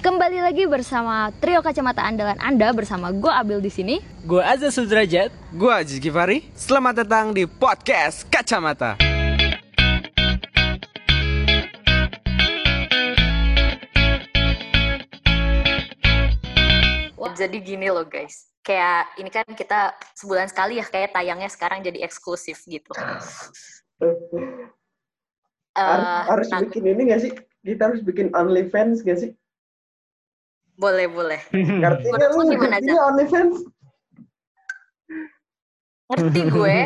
Kembali 0.00 0.40
lagi 0.40 0.64
bersama 0.64 1.28
trio 1.44 1.60
kacamata 1.60 2.00
andalan 2.00 2.40
Anda 2.40 2.72
bersama 2.72 3.12
gue 3.12 3.28
Abil 3.28 3.60
di 3.60 3.68
sini. 3.68 4.00
Gue 4.24 4.40
Azza 4.40 4.72
Sudrajat. 4.72 5.28
Gue 5.52 5.68
Aziz 5.68 6.00
Givari. 6.00 6.48
Selamat 6.56 7.04
datang 7.04 7.36
di 7.36 7.44
podcast 7.44 8.24
Kacamata. 8.32 8.96
Wah. 17.20 17.36
Jadi 17.36 17.60
gini 17.60 17.92
loh 17.92 18.08
guys, 18.08 18.48
kayak 18.64 19.20
ini 19.20 19.28
kan 19.28 19.44
kita 19.52 19.92
sebulan 20.16 20.48
sekali 20.48 20.80
ya 20.80 20.88
kayak 20.88 21.12
tayangnya 21.12 21.52
sekarang 21.52 21.84
jadi 21.84 22.08
eksklusif 22.08 22.64
gitu. 22.64 22.88
uh, 25.76 26.24
harus 26.24 26.48
nah, 26.48 26.64
bikin 26.64 26.88
ini 26.88 27.12
gak 27.12 27.20
sih? 27.20 27.36
Kita 27.60 27.92
harus 27.92 28.00
bikin 28.00 28.32
OnlyFans 28.32 29.04
gak 29.04 29.20
sih? 29.20 29.36
Boleh, 30.80 31.06
boleh. 31.12 31.40
Artinya 31.88 32.26
lu 32.32 32.42
gimana 32.48 32.80
aja? 32.80 32.92
OnlyFans? 33.12 33.56
Ngerti 36.10 36.40
gue. 36.48 36.76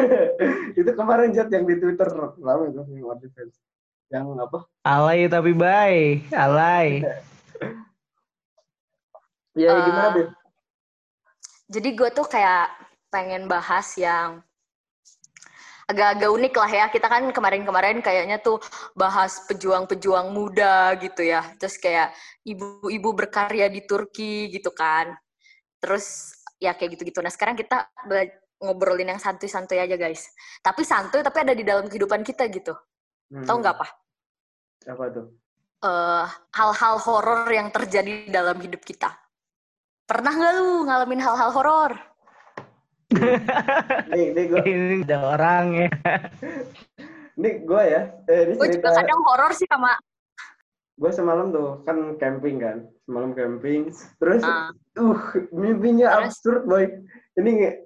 itu 0.80 0.90
kemarin 0.94 1.34
chat 1.34 1.50
yang 1.50 1.66
di 1.66 1.74
Twitter 1.82 2.06
lama 2.38 2.70
itu 2.70 2.86
yang 2.94 3.10
OnlyFans. 3.10 3.58
Yang 4.14 4.24
apa? 4.38 4.58
Alay 4.86 5.26
tapi 5.26 5.50
bye. 5.50 6.22
Alay. 6.30 7.02
Iya, 9.56 9.72
uh, 9.74 9.82
gimana, 9.82 10.08
Beb? 10.14 10.28
Jadi 11.66 11.88
gue 11.98 12.10
tuh 12.14 12.26
kayak 12.30 12.70
pengen 13.10 13.50
bahas 13.50 13.90
yang 13.98 14.44
agak-agak 15.86 16.30
unik 16.30 16.54
lah 16.58 16.70
ya. 16.70 16.86
Kita 16.90 17.06
kan 17.06 17.22
kemarin-kemarin 17.30 18.02
kayaknya 18.02 18.42
tuh 18.42 18.58
bahas 18.98 19.42
pejuang-pejuang 19.46 20.34
muda 20.34 20.94
gitu 20.98 21.22
ya. 21.22 21.42
Terus 21.56 21.78
kayak 21.78 22.14
ibu-ibu 22.42 23.10
berkarya 23.14 23.70
di 23.70 23.86
Turki 23.86 24.50
gitu 24.50 24.74
kan. 24.74 25.14
Terus 25.78 26.34
ya 26.58 26.74
kayak 26.74 26.98
gitu-gitu. 26.98 27.22
Nah 27.22 27.30
sekarang 27.30 27.54
kita 27.54 27.86
ngobrolin 28.60 29.12
yang 29.14 29.20
santuy-santuy 29.22 29.78
aja 29.78 29.94
guys. 29.94 30.26
Tapi 30.60 30.82
santuy 30.82 31.22
tapi 31.22 31.46
ada 31.46 31.54
di 31.54 31.62
dalam 31.62 31.86
kehidupan 31.86 32.26
kita 32.26 32.48
gitu. 32.50 32.74
Hmm. 33.30 33.46
Tahu 33.46 33.56
nggak 33.62 33.74
apa? 33.78 33.86
Apa 34.90 35.04
tuh? 35.10 35.26
Uh, 35.84 36.24
hal-hal 36.56 36.96
horor 36.98 37.46
yang 37.52 37.68
terjadi 37.70 38.26
dalam 38.32 38.56
hidup 38.58 38.80
kita. 38.82 39.12
Pernah 40.06 40.32
nggak 40.32 40.52
lu 40.56 40.88
ngalamin 40.88 41.20
hal-hal 41.20 41.50
horor? 41.52 41.92
Nih, 44.10 44.26
nih 44.34 44.44
gue. 44.50 44.60
Ini 44.66 44.96
ada 45.06 45.18
orang 45.36 45.64
ya. 45.74 45.88
nih 47.36 47.54
gue 47.62 47.82
ya. 47.86 48.02
Eh, 48.26 48.56
gue 48.56 48.68
juga 48.78 48.88
kadang 48.94 49.20
horor 49.22 49.52
sih 49.54 49.68
sama. 49.70 49.94
Gue 50.96 51.12
semalam 51.12 51.52
tuh 51.52 51.84
kan 51.84 52.16
camping 52.16 52.56
kan, 52.58 52.88
semalam 53.04 53.36
camping. 53.36 53.92
Terus, 54.18 54.42
uh, 54.42 54.72
uh 54.98 55.22
mimpinya 55.52 56.08
Terus? 56.18 56.40
absurd 56.40 56.62
boy. 56.64 56.88
Ini 57.36 57.84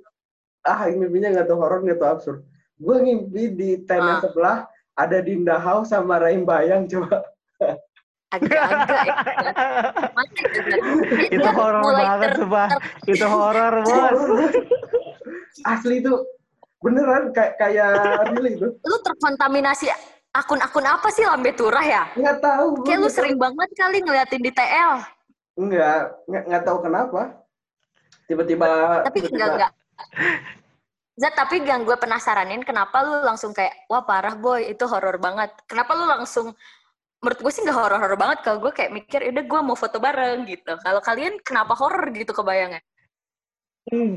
ah 0.64 0.86
mimpinya 0.94 1.34
nggak 1.34 1.46
tuh 1.50 1.58
horor 1.58 1.82
nggak 1.82 1.98
tuh 1.98 2.08
absurd. 2.08 2.40
Gue 2.80 2.96
ngimpi 3.02 3.42
di 3.52 3.70
tenda 3.84 4.18
uh. 4.18 4.20
sebelah 4.24 4.64
ada 4.96 5.18
Dinda 5.20 5.60
House 5.60 5.92
sama 5.92 6.16
Raim 6.22 6.48
Bayang 6.48 6.88
coba 6.88 7.28
agak-agak 8.30 8.98
ya. 9.02 9.14
itu 11.34 11.48
horor 11.50 11.82
banget 11.82 12.30
coba 12.38 12.62
itu 13.10 13.26
horor 13.26 13.74
bos 13.86 14.22
asli 15.66 16.00
itu 16.00 16.12
beneran 16.80 17.34
kayak 17.36 17.60
kayak 17.60 17.92
really 18.32 18.56
itu. 18.56 18.68
Lu 18.72 18.96
terkontaminasi 19.04 19.92
akun-akun 20.30 20.86
apa 20.86 21.08
sih 21.12 21.26
lambe 21.26 21.52
turah 21.52 21.84
ya? 21.84 22.02
Nggak 22.16 22.38
tahu 22.40 22.86
kayak 22.86 22.98
lu 23.02 23.08
sering 23.10 23.36
banget 23.36 23.68
kali 23.76 23.98
ngeliatin 24.00 24.42
di 24.42 24.52
TL 24.54 25.20
enggak 25.60 26.16
nggak 26.24 26.42
nggak 26.48 26.62
tahu 26.64 26.78
kenapa. 26.80 27.20
Tiba-tiba 28.24 28.68
tapi 29.04 29.18
tiba 29.20 29.28
-tiba. 29.28 29.36
enggak 29.36 29.50
enggak 29.52 29.72
Zat, 31.20 31.36
tapi 31.36 31.60
yang 31.68 31.84
gue 31.84 31.92
penasaranin 32.00 32.64
kenapa 32.64 33.04
lu 33.04 33.20
langsung 33.20 33.52
kayak, 33.52 33.84
wah 33.92 34.00
parah 34.00 34.32
boy, 34.40 34.64
itu 34.72 34.88
horor 34.88 35.20
banget. 35.20 35.52
Kenapa 35.68 35.92
lu 35.92 36.08
langsung 36.08 36.56
menurut 37.20 37.38
gue 37.44 37.52
sih 37.52 37.60
nggak 37.60 37.76
horor-horor 37.76 38.16
banget 38.16 38.38
kalau 38.40 38.64
gue 38.64 38.72
kayak 38.72 38.88
mikir 38.88 39.20
udah 39.28 39.44
gue 39.44 39.60
mau 39.60 39.76
foto 39.76 40.00
bareng 40.00 40.48
gitu. 40.48 40.80
Kalau 40.80 41.04
kalian 41.04 41.36
kenapa 41.44 41.76
horor 41.76 42.08
gitu 42.16 42.32
kebayangnya? 42.32 42.80
Hmm. 43.92 44.16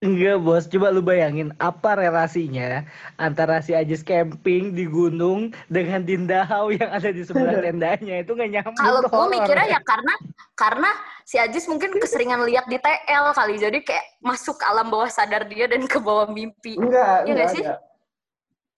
Enggak 0.00 0.40
bos, 0.40 0.64
coba 0.64 0.88
lu 0.88 1.04
bayangin 1.04 1.52
apa 1.60 1.92
relasinya 1.92 2.88
antara 3.20 3.60
si 3.60 3.76
Ajis 3.76 4.00
camping 4.00 4.72
di 4.72 4.88
gunung 4.88 5.52
dengan 5.68 6.00
Dinda 6.00 6.48
Hau 6.48 6.72
yang 6.72 6.88
ada 6.88 7.12
di 7.12 7.20
sebelah 7.20 7.60
tendanya 7.68 8.24
itu 8.24 8.32
nggak 8.32 8.48
nyambung. 8.48 8.80
Kalau 8.80 9.00
gue 9.04 9.26
mikirnya 9.36 9.76
ya 9.76 9.80
karena 9.84 10.14
karena 10.56 10.90
si 11.28 11.36
Ajis 11.36 11.68
mungkin 11.68 11.92
keseringan 12.00 12.48
lihat 12.48 12.64
di 12.72 12.80
TL 12.80 13.36
kali, 13.36 13.60
jadi 13.60 13.78
kayak 13.84 14.24
masuk 14.24 14.56
alam 14.64 14.88
bawah 14.88 15.12
sadar 15.12 15.44
dia 15.44 15.68
dan 15.68 15.84
ke 15.84 16.00
bawah 16.00 16.32
mimpi. 16.32 16.80
Enggak, 16.80 17.28
ya 17.28 17.36
enggak, 17.36 17.48
sih? 17.52 17.60
Enggak 17.60 17.90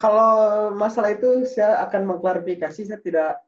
kalau 0.02 0.74
masalah 0.74 1.14
itu 1.14 1.46
saya 1.46 1.78
akan 1.86 2.10
mengklarifikasi 2.10 2.90
saya 2.90 2.98
tidak 2.98 3.38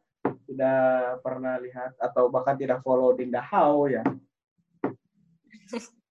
tidak 0.47 1.19
pernah 1.27 1.59
lihat 1.59 1.99
atau 1.99 2.31
bahkan 2.31 2.55
tidak 2.55 2.79
follow 2.87 3.11
Dinda 3.11 3.43
How 3.43 3.91
ya. 3.91 4.07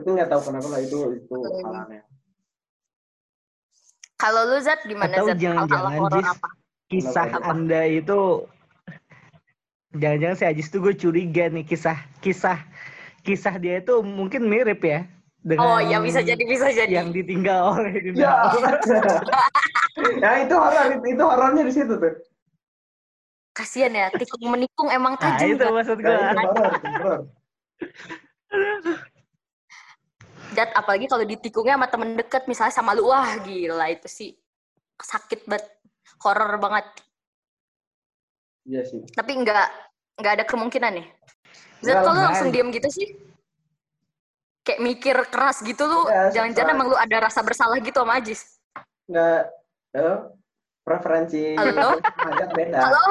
Tapi 0.00 0.16
nggak 0.16 0.32
tahu 0.32 0.40
kenapa 0.48 0.68
lah 0.72 0.80
itu 0.80 0.98
itu 1.12 1.36
halannya. 1.60 2.00
Kalau 4.16 4.48
lu 4.48 4.56
Zat 4.64 4.80
gimana 4.88 5.12
atau 5.12 5.28
Zat? 5.28 5.36
jangan-jangan 5.36 6.08
Jis, 6.16 6.24
apa? 6.24 6.48
kisah 6.88 7.28
apa? 7.28 7.52
Anda 7.52 7.84
itu 7.84 8.48
jangan-jangan 9.92 10.36
si 10.40 10.44
Ajis 10.48 10.72
tuh 10.72 10.80
gue 10.80 10.96
curiga 10.96 11.52
nih 11.52 11.68
kisah 11.68 12.00
kisah 12.24 12.64
kisah 13.20 13.60
dia 13.60 13.84
itu 13.84 14.00
mungkin 14.00 14.48
mirip 14.48 14.80
ya 14.80 15.04
dengan 15.44 15.68
oh 15.68 15.80
ya 15.84 16.00
bisa 16.00 16.24
jadi 16.24 16.40
bisa 16.48 16.72
jadi 16.72 17.04
yang 17.04 17.12
ditinggal 17.12 17.76
oleh 17.76 18.00
Dinda 18.00 18.24
ya. 18.24 18.32
ya 20.24 20.30
itu 20.48 20.54
horor 20.56 20.96
itu 21.04 21.24
horornya 21.24 21.62
di 21.68 21.72
situ 21.76 21.92
tuh 21.96 22.14
kasian 23.52 23.92
ya 23.92 24.08
tikung 24.14 24.48
menikung 24.48 24.88
emang 24.88 25.20
nah, 25.20 25.36
tajam 25.36 25.52
nah, 25.52 25.56
itu 25.58 25.64
maksud 25.68 25.98
gue 26.00 26.16
Jat, 30.60 30.76
apalagi 30.76 31.08
kalau 31.08 31.24
ditikungnya 31.24 31.80
sama 31.80 31.88
temen 31.88 32.20
deket 32.20 32.44
misalnya 32.44 32.74
sama 32.76 32.92
lu 32.92 33.08
wah 33.08 33.32
gila 33.40 33.88
itu 33.88 34.04
sih 34.12 34.30
sakit 35.00 35.48
banget 35.48 35.64
horor 36.20 36.60
banget. 36.60 36.84
Iya 38.68 38.84
sih. 38.84 39.00
Tapi 39.16 39.40
nggak 39.40 39.68
nggak 40.20 40.32
ada 40.36 40.44
kemungkinan 40.44 41.00
nih. 41.00 41.06
Zat, 41.80 42.04
kalau 42.04 42.20
langsung 42.28 42.52
diem 42.52 42.68
gitu 42.76 42.92
sih 42.92 43.08
kayak 44.60 44.84
mikir 44.84 45.16
keras 45.32 45.64
gitu 45.64 45.80
lu 45.88 46.04
ya, 46.12 46.28
jangan-jangan 46.28 46.76
emang 46.76 46.92
lu 46.92 46.96
ada 47.00 47.24
rasa 47.24 47.40
bersalah 47.40 47.80
gitu 47.80 48.04
sama 48.04 48.20
Ajis? 48.20 48.60
Nggak 49.08 49.48
halo? 49.96 50.36
Preferensi 50.84 51.56
halo? 51.56 51.96
Agak 52.28 52.52
beda. 52.52 52.84
Halo? 52.84 53.04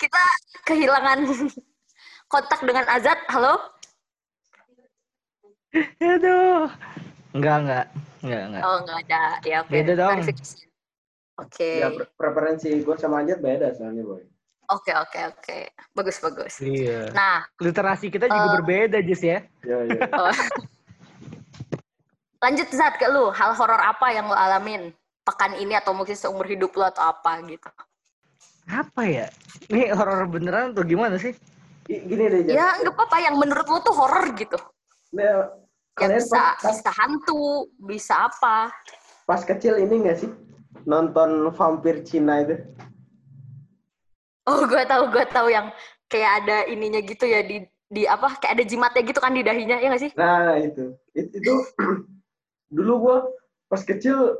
Kita 0.00 0.24
kehilangan 0.64 1.28
kontak 2.32 2.64
dengan 2.64 2.88
Azat 2.88 3.20
halo? 3.28 3.60
Aduh 6.00 6.70
enggak 7.34 7.56
enggak 7.66 7.86
enggak 8.22 8.42
enggak 8.48 8.62
oh 8.62 8.76
enggak 8.80 8.98
ada 9.04 9.22
ya 9.42 9.58
okay. 9.60 9.70
beda 9.74 9.92
dong 9.98 10.18
oke 10.22 10.32
okay. 11.50 11.74
ya 11.82 11.88
preferensi 12.14 12.70
gue 12.80 12.96
sama 12.96 13.26
Ajat 13.26 13.38
beda 13.42 13.74
soalnya 13.74 14.06
boy 14.06 14.22
Oke 14.72 14.96
oke 14.96 15.20
oke, 15.28 15.58
bagus 15.92 16.16
bagus. 16.24 16.56
Iya. 16.64 17.12
Nah, 17.12 17.44
literasi 17.60 18.08
kita 18.08 18.32
juga 18.32 18.48
uh, 18.48 18.54
berbeda, 18.60 18.96
Jis 19.04 19.20
ya. 19.20 19.38
Iya 19.60 19.78
iya. 19.92 20.00
Oh. 20.16 20.32
Lanjut 22.40 22.68
Zat 22.72 22.96
ke 23.00 23.08
lu, 23.08 23.32
hal 23.32 23.56
horor 23.56 23.80
apa 23.80 24.12
yang 24.12 24.28
lu 24.28 24.36
alamin 24.36 24.92
pekan 25.24 25.56
ini 25.56 25.76
atau 25.76 25.96
mungkin 25.96 26.12
seumur 26.12 26.44
hidup 26.44 26.76
lu 26.76 26.84
atau 26.84 27.12
apa 27.12 27.40
gitu? 27.44 27.68
Apa 28.68 29.04
ya? 29.04 29.26
Ini 29.68 29.92
horor 29.96 30.28
beneran 30.28 30.72
atau 30.76 30.84
gimana 30.84 31.16
sih? 31.16 31.32
Gini 31.88 32.24
deh, 32.28 32.52
Ya, 32.52 32.80
nggak 32.80 32.96
apa-apa 32.96 33.16
yang 33.20 33.36
menurut 33.36 33.68
lu 33.68 33.80
tuh 33.84 33.96
horor 33.96 34.32
gitu. 34.36 34.56
Nah, 35.12 35.52
ya 36.00 36.08
bisa, 36.10 36.58
pas, 36.58 36.74
bisa 36.74 36.90
hantu, 36.90 37.70
bisa 37.78 38.14
apa. 38.26 38.72
Pas 39.24 39.42
kecil 39.46 39.78
ini 39.78 40.06
nggak 40.08 40.18
sih? 40.18 40.30
Nonton 40.84 41.50
vampir 41.54 42.02
Cina 42.02 42.42
itu. 42.42 42.58
Oh, 44.44 44.68
gue 44.68 44.84
tahu, 44.84 45.08
gue 45.08 45.24
tahu 45.32 45.48
yang 45.48 45.72
kayak 46.10 46.44
ada 46.44 46.56
ininya 46.68 47.00
gitu 47.00 47.24
ya 47.24 47.40
di 47.40 47.64
di 47.88 48.04
apa 48.04 48.36
kayak 48.42 48.60
ada 48.60 48.64
jimatnya 48.66 49.02
gitu 49.06 49.20
kan 49.22 49.32
di 49.32 49.40
dahinya 49.46 49.76
ya 49.80 49.88
nggak 49.88 50.02
sih? 50.02 50.12
Nah 50.18 50.58
itu 50.60 50.92
itu, 51.14 51.30
itu 51.40 51.52
dulu 52.76 52.92
gue 53.08 53.18
pas 53.70 53.82
kecil 53.82 54.36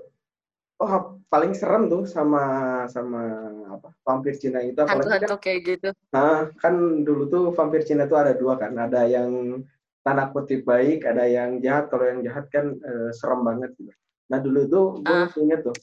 oh 0.83 1.23
paling 1.31 1.55
serem 1.55 1.87
tuh 1.87 2.05
sama 2.05 2.85
sama 2.91 3.23
apa 3.71 3.89
vampir 4.03 4.35
Cina 4.39 4.61
itu 4.63 4.83
hantu-hantu 4.83 5.39
kan, 5.39 5.43
kayak 5.43 5.61
gitu 5.67 5.89
nah 6.11 6.51
kan 6.59 7.07
dulu 7.07 7.31
tuh 7.31 7.45
vampir 7.55 7.87
Cina 7.87 8.11
tuh 8.11 8.19
ada 8.19 8.35
dua 8.35 8.59
kan 8.59 8.75
ada 8.75 9.07
yang 9.07 9.63
tanda 10.05 10.29
kutip 10.29 10.69
baik 10.69 11.09
ada 11.09 11.25
yang 11.25 11.59
jahat 11.65 11.89
kalau 11.89 12.05
yang 12.05 12.21
jahat 12.21 12.45
kan 12.53 12.77
e, 12.77 12.93
serem 13.17 13.41
banget 13.41 13.73
gitu. 13.81 13.91
Nah 14.29 14.39
dulu 14.39 14.61
tuh 14.69 14.87
gue 15.01 15.17
uh. 15.17 15.29
inget 15.41 15.65
tuh 15.65 15.77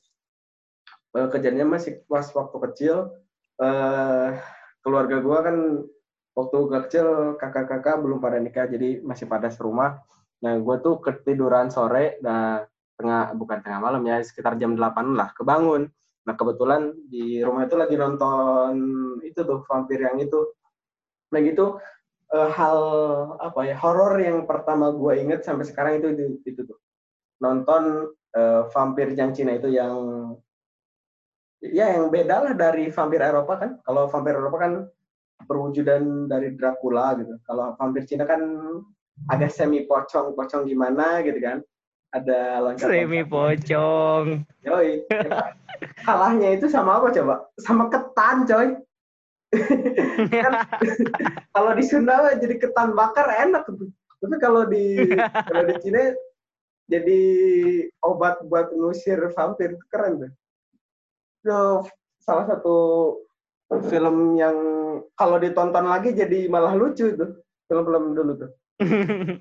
e, 1.18 1.20
kejadiannya 1.26 1.66
masih 1.66 2.06
pas 2.06 2.30
waktu 2.30 2.58
kecil 2.70 3.10
e, 3.58 3.70
keluarga 4.86 5.18
gue 5.18 5.38
kan 5.42 5.58
waktu 6.38 6.56
gue 6.70 6.80
kecil 6.86 7.08
kakak-kakak 7.42 7.98
belum 7.98 8.22
pada 8.22 8.38
nikah 8.38 8.70
jadi 8.70 9.02
masih 9.02 9.26
pada 9.26 9.50
serumah. 9.50 9.98
Nah 10.46 10.54
gue 10.62 10.76
tuh 10.86 11.02
ketiduran 11.02 11.74
sore 11.74 12.22
nah 12.22 12.62
tengah 13.02 13.34
bukan 13.34 13.66
tengah 13.66 13.82
malam 13.82 14.06
ya 14.06 14.22
sekitar 14.22 14.62
jam 14.62 14.78
8 14.78 15.18
lah 15.18 15.34
kebangun. 15.34 15.90
Nah 16.30 16.34
kebetulan 16.38 16.94
di 17.10 17.42
rumah 17.42 17.66
itu 17.66 17.74
lagi 17.74 17.98
nonton 17.98 18.74
itu 19.26 19.42
tuh 19.42 19.66
vampir 19.66 19.98
yang 20.06 20.22
itu. 20.22 20.46
Nah 21.34 21.42
gitu 21.42 21.82
uh, 22.34 22.50
hal 22.52 22.80
apa 23.40 23.60
ya 23.68 23.76
horor 23.80 24.20
yang 24.20 24.44
pertama 24.48 24.92
gue 24.92 25.14
inget 25.20 25.44
sampai 25.44 25.68
sekarang 25.68 26.02
itu 26.02 26.08
itu, 26.16 26.24
itu 26.48 26.62
tuh 26.66 26.80
nonton 27.40 28.12
uh, 28.36 28.68
vampir 28.72 29.14
yang 29.14 29.36
Cina 29.36 29.56
itu 29.56 29.72
yang 29.72 29.94
ya 31.62 31.94
yang 31.94 32.10
beda 32.10 32.42
lah 32.42 32.54
dari 32.58 32.90
vampir 32.90 33.22
Eropa 33.22 33.54
kan 33.60 33.72
kalau 33.86 34.10
vampir 34.10 34.34
Eropa 34.34 34.58
kan 34.58 34.74
perwujudan 35.46 36.30
dari 36.30 36.54
Dracula 36.54 37.18
gitu. 37.18 37.38
Kalau 37.46 37.74
vampir 37.78 38.06
Cina 38.06 38.26
kan 38.26 38.42
agak 39.30 39.54
semi 39.54 39.86
pocong, 39.86 40.34
pocong 40.38 40.66
gimana 40.70 41.22
gitu 41.26 41.40
kan. 41.42 41.62
Ada 42.12 42.60
loncat 42.60 42.88
Semi 42.92 43.24
pocong. 43.24 44.44
Yoi. 44.68 45.08
Kalahnya 46.04 46.60
itu 46.60 46.68
sama 46.68 47.00
apa 47.00 47.08
coba? 47.16 47.48
Sama 47.56 47.88
ketan, 47.88 48.44
coy. 48.44 48.76
Kan, 50.32 50.54
kalau 51.56 51.72
di 51.76 51.84
Sunda 51.84 52.32
jadi 52.40 52.56
ketan 52.56 52.96
bakar 52.96 53.28
enak 53.28 53.68
tuh. 53.68 53.92
Tapi 54.22 54.36
kalau 54.40 54.64
di 54.70 54.96
kalau 55.48 55.64
di 55.68 55.76
Cina 55.84 56.16
jadi 56.88 57.22
obat 58.04 58.44
buat 58.48 58.72
ngusir 58.76 59.20
vampir 59.36 59.76
itu 59.76 59.86
keren 59.92 60.28
tuh. 60.28 60.32
Itu 61.42 61.60
salah 62.22 62.46
satu 62.48 62.78
film 63.88 64.36
yang 64.36 64.56
kalau 65.16 65.40
ditonton 65.40 65.88
lagi 65.88 66.12
jadi 66.12 66.52
malah 66.52 66.76
lucu 66.76 67.16
tuh 67.16 67.40
film-film 67.72 68.16
dulu 68.16 68.32
tuh. 68.36 68.52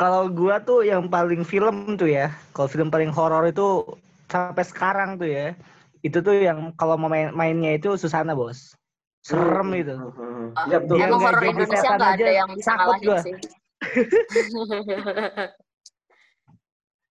kalau 0.00 0.26
gua 0.26 0.58
tuh 0.58 0.82
yang 0.82 1.06
paling 1.06 1.46
film 1.46 1.94
tuh 1.94 2.10
ya, 2.10 2.34
kalau 2.50 2.66
film 2.66 2.90
paling 2.90 3.14
horor 3.14 3.46
itu 3.46 3.86
sampai 4.26 4.64
sekarang 4.66 5.20
tuh 5.20 5.30
ya, 5.30 5.54
itu 6.02 6.18
tuh 6.18 6.34
yang 6.34 6.74
kalau 6.74 6.98
mau 6.98 7.06
main 7.08 7.30
mainnya 7.34 7.78
itu 7.78 7.94
Susana 7.94 8.34
bos, 8.34 8.74
serem 9.22 9.70
hmm. 9.70 9.82
itu. 9.82 9.94
Hmm. 9.94 10.50
Ya, 10.68 10.78
betul. 10.82 10.98
Emang 10.98 11.20
horor 11.22 11.42
Indonesia 11.46 11.90
nggak 11.94 12.12
ada 12.18 12.28
yang 12.28 12.48
bisa 12.54 12.70
ngalahin 12.74 13.06
gua. 13.06 13.20
sih. 13.22 13.34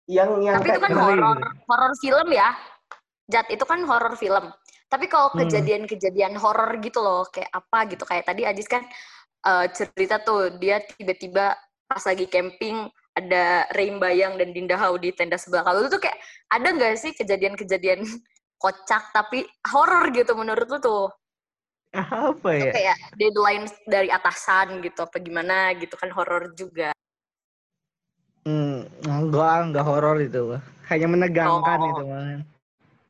yang 0.08 0.40
yang 0.40 0.56
tapi 0.64 0.72
itu 0.72 0.80
kan 0.80 0.96
horor 0.96 1.36
horor 1.68 1.92
film 2.00 2.32
ya 2.32 2.56
Jat 3.28 3.48
itu 3.52 3.64
kan 3.68 3.84
horor 3.84 4.16
film. 4.16 4.56
Tapi 4.88 5.06
kalau 5.12 5.36
hmm. 5.36 5.44
kejadian-kejadian 5.44 6.40
horor 6.40 6.80
gitu 6.80 7.04
loh, 7.04 7.28
kayak 7.28 7.52
apa 7.52 7.92
gitu, 7.92 8.08
kayak 8.08 8.24
tadi 8.24 8.48
Ajis 8.48 8.72
kan 8.72 8.88
uh, 9.44 9.68
cerita 9.68 10.24
tuh 10.24 10.56
dia 10.56 10.80
tiba-tiba 10.96 11.60
pas 11.92 12.04
lagi 12.08 12.24
camping 12.32 12.88
ada 13.20 13.68
Reim 13.76 14.00
Bayang 14.00 14.40
dan 14.40 14.56
Dinda 14.56 14.80
Hau 14.80 14.96
di 14.96 15.12
tenda 15.12 15.36
sebelah. 15.36 15.68
Kalau 15.68 15.84
itu 15.84 15.92
tuh 15.92 16.02
kayak 16.08 16.16
ada 16.48 16.68
nggak 16.72 16.96
sih 16.96 17.12
kejadian-kejadian 17.20 18.08
kocak 18.58 19.14
tapi 19.14 19.46
horor 19.70 20.10
gitu 20.14 20.34
menurut 20.34 20.68
lu 20.68 20.80
tuh? 20.82 21.06
Apa 21.96 22.50
ya? 22.54 22.70
Itu 22.70 22.76
kayak 22.76 22.98
deadline 23.16 23.66
dari 23.88 24.10
atasan 24.12 24.84
gitu 24.84 25.06
apa 25.06 25.18
gimana 25.22 25.74
gitu 25.78 25.96
kan 25.96 26.12
horor 26.12 26.52
juga. 26.54 26.92
Hmm, 28.48 28.88
enggak, 29.04 29.72
enggak 29.72 29.86
horor 29.86 30.18
itu. 30.24 30.56
Hanya 30.88 31.08
menegangkan 31.08 31.80
oh. 31.84 31.90
itu 31.92 32.04
man. 32.08 32.40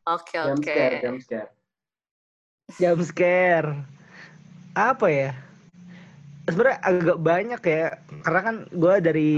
Oke, 0.08 0.40
okay, 0.40 0.40
oke. 0.40 0.64
Okay. 0.64 0.92
Jump 1.04 1.20
scare, 1.20 1.46
jump 2.80 3.02
scare. 3.04 3.70
Apa 4.74 5.08
ya? 5.12 5.32
Sebenarnya 6.48 6.80
agak 6.80 7.18
banyak 7.20 7.62
ya. 7.68 7.88
Karena 8.24 8.42
kan 8.42 8.56
gue 8.72 8.96
dari 9.04 9.34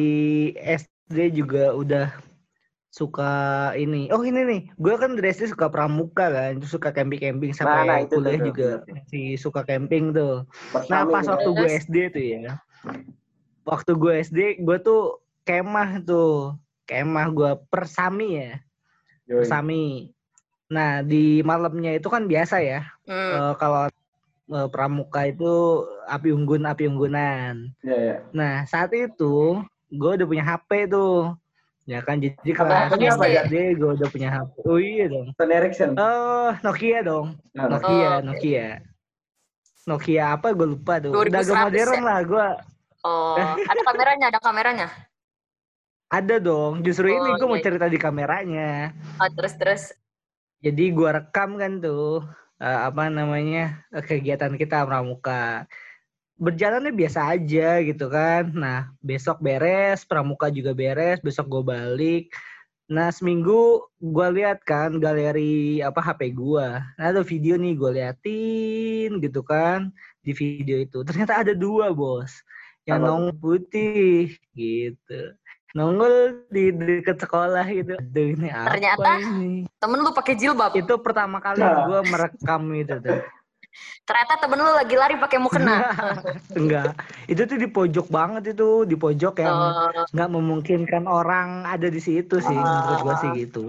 SD 0.61 1.41
juga 1.41 1.73
udah 1.73 2.05
suka 2.99 3.33
ini. 3.79 4.11
Oh 4.11 4.19
ini 4.27 4.43
nih, 4.43 4.61
gue 4.75 4.95
kan 4.99 5.15
dari 5.15 5.31
SD 5.31 5.55
suka 5.55 5.71
pramuka 5.71 6.27
kan, 6.27 6.59
suka 6.59 6.91
camping-camping 6.91 7.55
sampai 7.55 7.87
nah, 7.87 7.87
nah, 7.87 7.99
itu 8.03 8.19
kuliah 8.19 8.35
tuh, 8.35 8.47
juga 8.51 8.69
si 9.07 9.39
suka 9.39 9.63
camping 9.63 10.11
tuh. 10.11 10.43
Pertama 10.75 10.91
nah 10.91 11.03
pas 11.07 11.25
waktu 11.31 11.49
gue 11.55 11.69
SD 11.79 11.95
tuh 12.11 12.23
ya, 12.23 12.53
waktu 13.63 13.91
gue 13.95 14.13
SD 14.27 14.39
gue 14.67 14.77
tuh 14.83 15.23
kemah 15.47 16.03
tuh, 16.03 16.59
kemah 16.83 17.31
gue 17.31 17.51
persami 17.71 18.43
ya, 18.43 18.59
Yoi. 19.31 19.47
persami. 19.47 20.11
Nah 20.67 20.99
di 21.01 21.39
malamnya 21.47 21.95
itu 21.97 22.11
kan 22.11 22.29
biasa 22.29 22.61
ya 22.61 22.85
hmm. 23.09 23.31
uh, 23.33 23.53
kalau 23.57 23.89
uh, 24.53 24.67
pramuka 24.69 25.25
itu 25.25 25.87
api 26.05 26.35
unggun 26.35 26.67
api 26.67 26.85
unggunan. 26.85 27.71
Yeah, 27.81 28.01
yeah. 28.03 28.19
Nah 28.35 28.53
saat 28.67 28.91
itu 28.91 29.63
gue 29.89 30.11
udah 30.19 30.27
punya 30.27 30.43
HP 30.43 30.91
tuh. 30.91 31.33
Ya 31.89 32.05
kan 32.05 32.21
jadi 32.21 32.51
kalau 32.53 32.69
apa 32.69 33.25
ya? 33.25 33.41
gue 33.49 33.91
udah 33.97 34.09
punya 34.13 34.29
HP. 34.29 34.53
Oh 34.69 34.77
iya 34.77 35.09
dong. 35.09 35.33
Sony 35.33 35.53
Ericsson. 35.57 35.97
Oh 35.97 36.53
Nokia 36.61 36.99
dong. 37.01 37.27
Nah, 37.57 37.65
Nokia, 37.65 38.09
oh, 38.13 38.17
Nokia. 38.21 38.67
Nokia 39.89 40.23
apa 40.37 40.53
gue 40.53 40.67
lupa 40.69 41.01
tuh. 41.01 41.09
Udah 41.09 41.41
agak 41.41 41.57
modern 41.65 41.97
ya? 41.97 42.05
lah 42.05 42.19
gue. 42.21 42.47
Oh, 43.01 43.41
ada 43.73 43.81
kameranya, 43.81 44.25
ada 44.29 44.37
kameranya. 44.37 44.87
Ada 46.13 46.37
dong. 46.37 46.85
Justru 46.85 47.09
oh, 47.09 47.15
ini 47.17 47.29
gue 47.41 47.47
iya. 47.49 47.51
mau 47.51 47.57
cerita 47.57 47.89
di 47.89 47.97
kameranya. 47.97 48.93
Oh, 49.17 49.29
terus 49.33 49.57
terus 49.57 49.83
jadi 50.59 50.91
gua 50.91 51.23
rekam 51.23 51.55
kan 51.55 51.79
tuh 51.79 52.23
uh, 52.59 52.79
apa 52.91 53.07
namanya 53.07 53.87
kegiatan 54.03 54.53
kita 54.59 54.83
pramuka 54.83 55.65
berjalannya 56.39 56.95
biasa 56.95 57.35
aja 57.35 57.83
gitu 57.83 58.07
kan 58.07 58.49
nah 58.55 58.87
besok 59.03 59.43
beres 59.43 60.07
pramuka 60.07 60.47
juga 60.47 60.71
beres 60.71 61.19
besok 61.19 61.51
gue 61.51 61.63
balik 61.67 62.25
nah 62.89 63.11
seminggu 63.11 63.85
gue 64.01 64.27
lihat 64.39 64.63
kan 64.63 64.97
galeri 64.97 65.83
apa 65.83 65.99
HP 65.99 66.33
gue 66.33 66.67
nah 66.97 67.05
ada 67.11 67.21
video 67.21 67.59
nih 67.59 67.75
gue 67.75 67.91
liatin 67.91 69.19
gitu 69.19 69.43
kan 69.43 69.91
di 70.23 70.31
video 70.31 70.79
itu 70.79 71.03
ternyata 71.03 71.43
ada 71.43 71.53
dua 71.53 71.91
bos 71.91 72.31
yang 72.87 73.03
nong 73.05 73.35
putih 73.37 74.33
gitu 74.55 75.35
nongol 75.77 76.45
di 76.49 76.73
dekat 76.73 77.21
sekolah 77.21 77.65
itu. 77.69 77.93
Aduh 77.93 78.27
ini 78.33 78.49
apa 78.49 78.73
Ternyata 78.73 79.09
ini? 79.21 79.69
temen 79.77 80.01
lu 80.01 80.11
pakai 80.13 80.33
jilbab. 80.33 80.73
Itu 80.73 80.97
pertama 80.97 81.37
kali 81.37 81.61
nah. 81.61 81.85
gue 81.85 81.99
merekam 82.09 82.63
itu 82.73 82.95
tuh. 82.97 83.21
Ternyata 84.09 84.41
temen 84.41 84.57
lu 84.57 84.73
lagi 84.73 84.95
lari 84.97 85.15
pakai 85.21 85.37
mukena. 85.37 85.93
Enggak. 86.59 86.97
Itu 87.29 87.45
tuh 87.45 87.61
di 87.61 87.69
pojok 87.69 88.09
banget 88.09 88.57
itu, 88.57 88.89
di 88.89 88.97
pojok 88.97 89.37
yang 89.37 89.53
oh. 89.53 90.05
nggak 90.09 90.29
memungkinkan 90.33 91.05
orang 91.05 91.69
ada 91.69 91.93
di 91.93 92.01
situ 92.01 92.41
sih, 92.41 92.57
oh. 92.57 92.65
menurut 92.65 92.99
gue 93.05 93.15
sih 93.21 93.29
gitu. 93.45 93.63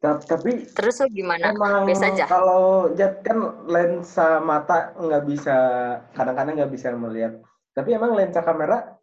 Tapi 0.00 0.64
terus 0.72 0.96
lu 1.04 1.12
gimana? 1.12 1.52
Emang 1.52 1.84
Biasa 1.84 2.04
aja. 2.08 2.24
Kalau 2.24 2.92
jet 2.96 3.20
kan 3.20 3.64
lensa 3.68 4.40
mata 4.40 4.96
nggak 4.96 5.24
bisa, 5.28 5.56
kadang-kadang 6.16 6.56
nggak 6.56 6.72
bisa 6.72 6.92
melihat. 6.96 7.36
Tapi 7.76 7.96
emang 7.96 8.16
lensa 8.16 8.40
kamera 8.40 8.96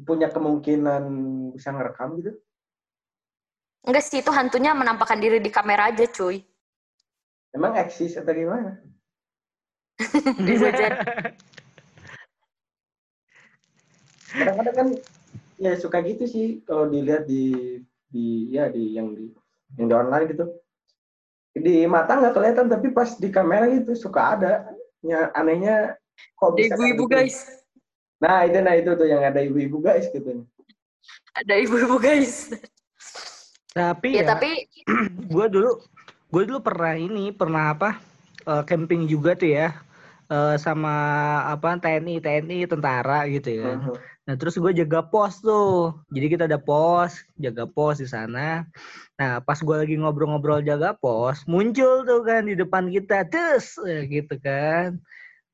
punya 0.00 0.32
kemungkinan 0.32 1.04
bisa 1.52 1.76
ngerekam 1.76 2.16
gitu? 2.24 2.32
Enggak 3.84 4.04
sih, 4.08 4.24
itu 4.24 4.32
hantunya 4.32 4.72
menampakkan 4.72 5.20
diri 5.20 5.44
di 5.44 5.52
kamera 5.52 5.92
aja, 5.92 6.08
cuy. 6.08 6.40
Emang 7.54 7.78
eksis 7.78 8.18
atau 8.18 8.34
gimana? 8.34 8.82
bisa 10.42 10.74
jadi. 10.78 10.98
Kadang-kadang 14.34 14.74
kan 14.74 14.88
ya 15.62 15.78
suka 15.78 16.02
gitu 16.02 16.26
sih 16.26 16.46
kalau 16.66 16.90
dilihat 16.90 17.30
di 17.30 17.78
di 18.10 18.50
ya 18.50 18.66
di 18.66 18.98
yang 18.98 19.14
di 19.14 19.30
yang 19.78 19.86
di 19.86 19.94
online 19.94 20.26
gitu. 20.34 20.44
Di 21.54 21.86
mata 21.86 22.18
nggak 22.18 22.34
kelihatan 22.34 22.66
tapi 22.66 22.90
pas 22.90 23.14
di 23.14 23.30
kamera 23.30 23.70
gitu 23.70 23.94
suka 23.94 24.34
ada. 24.34 24.52
Ya 25.06 25.30
anehnya 25.38 25.94
kok 26.34 26.58
bisa 26.58 26.74
ibu-ibu 26.74 27.06
gitu. 27.06 27.14
guys 27.14 27.36
Nah 28.24 28.48
itu 28.48 28.58
nah 28.64 28.72
itu 28.72 28.90
tuh 28.96 29.04
yang 29.04 29.20
ada 29.20 29.44
ibu-ibu 29.44 29.78
guys 29.84 30.08
gitu. 30.08 30.48
Ada 31.36 31.54
ibu-ibu 31.60 32.00
guys. 32.00 32.56
Tapi 33.76 34.16
ya, 34.16 34.24
ya 34.24 34.32
tapi 34.32 34.70
gue 35.34 35.46
dulu 35.50 35.76
gue 36.34 36.50
dulu 36.50 36.66
pernah 36.66 36.98
ini 36.98 37.30
pernah 37.30 37.70
apa 37.70 38.02
uh, 38.50 38.66
camping 38.66 39.06
juga 39.06 39.38
tuh 39.38 39.54
ya 39.54 39.70
uh, 40.26 40.58
sama 40.58 40.90
apa 41.46 41.78
TNI 41.78 42.18
TNI 42.18 42.66
tentara 42.66 43.30
gitu 43.30 43.54
ya. 43.54 43.78
Uh-huh. 43.78 43.96
Nah 44.26 44.34
terus 44.34 44.58
gue 44.58 44.72
jaga 44.74 45.06
pos 45.06 45.38
tuh, 45.44 45.94
jadi 46.10 46.26
kita 46.32 46.42
ada 46.50 46.58
pos, 46.58 47.22
jaga 47.38 47.70
pos 47.70 48.02
di 48.02 48.08
sana. 48.10 48.66
Nah 49.14 49.38
pas 49.46 49.60
gue 49.62 49.76
lagi 49.78 49.94
ngobrol-ngobrol 49.94 50.64
jaga 50.66 50.96
pos, 50.98 51.46
muncul 51.46 52.02
tuh 52.02 52.26
kan 52.26 52.50
di 52.50 52.58
depan 52.58 52.90
kita, 52.90 53.30
terus 53.30 53.78
gitu 54.10 54.34
kan. 54.42 54.98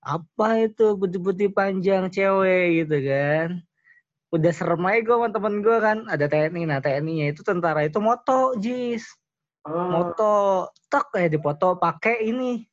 Apa 0.00 0.64
itu 0.64 0.96
putih-putih 0.96 1.52
panjang 1.52 2.08
cewek? 2.08 2.87
Gitu 2.87 2.96
kan. 3.04 3.60
Udah 4.32 4.52
serem 4.54 4.87
aja 4.88 5.02
gue 5.04 5.16
sama 5.18 5.28
temen 5.28 5.54
gue 5.60 5.76
kan 5.82 5.99
ada 6.06 6.25
TNI 6.30 6.62
nah 6.64 6.78
TNI-nya 6.80 7.34
itu 7.34 7.42
tentara 7.44 7.84
itu 7.84 7.99
moto 7.99 8.54
jis 8.62 9.04
oh. 9.67 9.88
moto 9.90 10.35
tok 10.87 11.12
kayak 11.12 11.35
dipoto 11.35 11.76
pakai 11.76 12.29
ini 12.29 12.64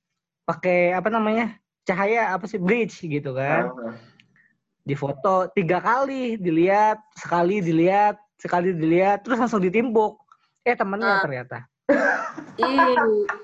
pakai 0.43 0.95
apa 0.95 1.09
namanya 1.11 1.55
cahaya 1.83 2.31
apa 2.31 2.47
sih 2.47 2.59
bridge 2.59 2.99
gitu 2.99 3.31
kan 3.31 3.71
Ah, 3.71 3.91
ah. 3.91 3.95
di 4.83 4.95
foto 4.95 5.47
tiga 5.51 5.79
kali 5.79 6.35
dilihat 6.35 6.99
sekali 7.15 7.59
dilihat 7.59 8.15
sekali 8.39 8.71
dilihat 8.71 9.23
terus 9.23 9.39
langsung 9.39 9.59
ditimpuk 9.59 10.19
eh 10.63 10.75
temennya 10.75 11.19
Ah. 11.19 11.23
ternyata 11.23 11.57
Ih, 12.57 12.95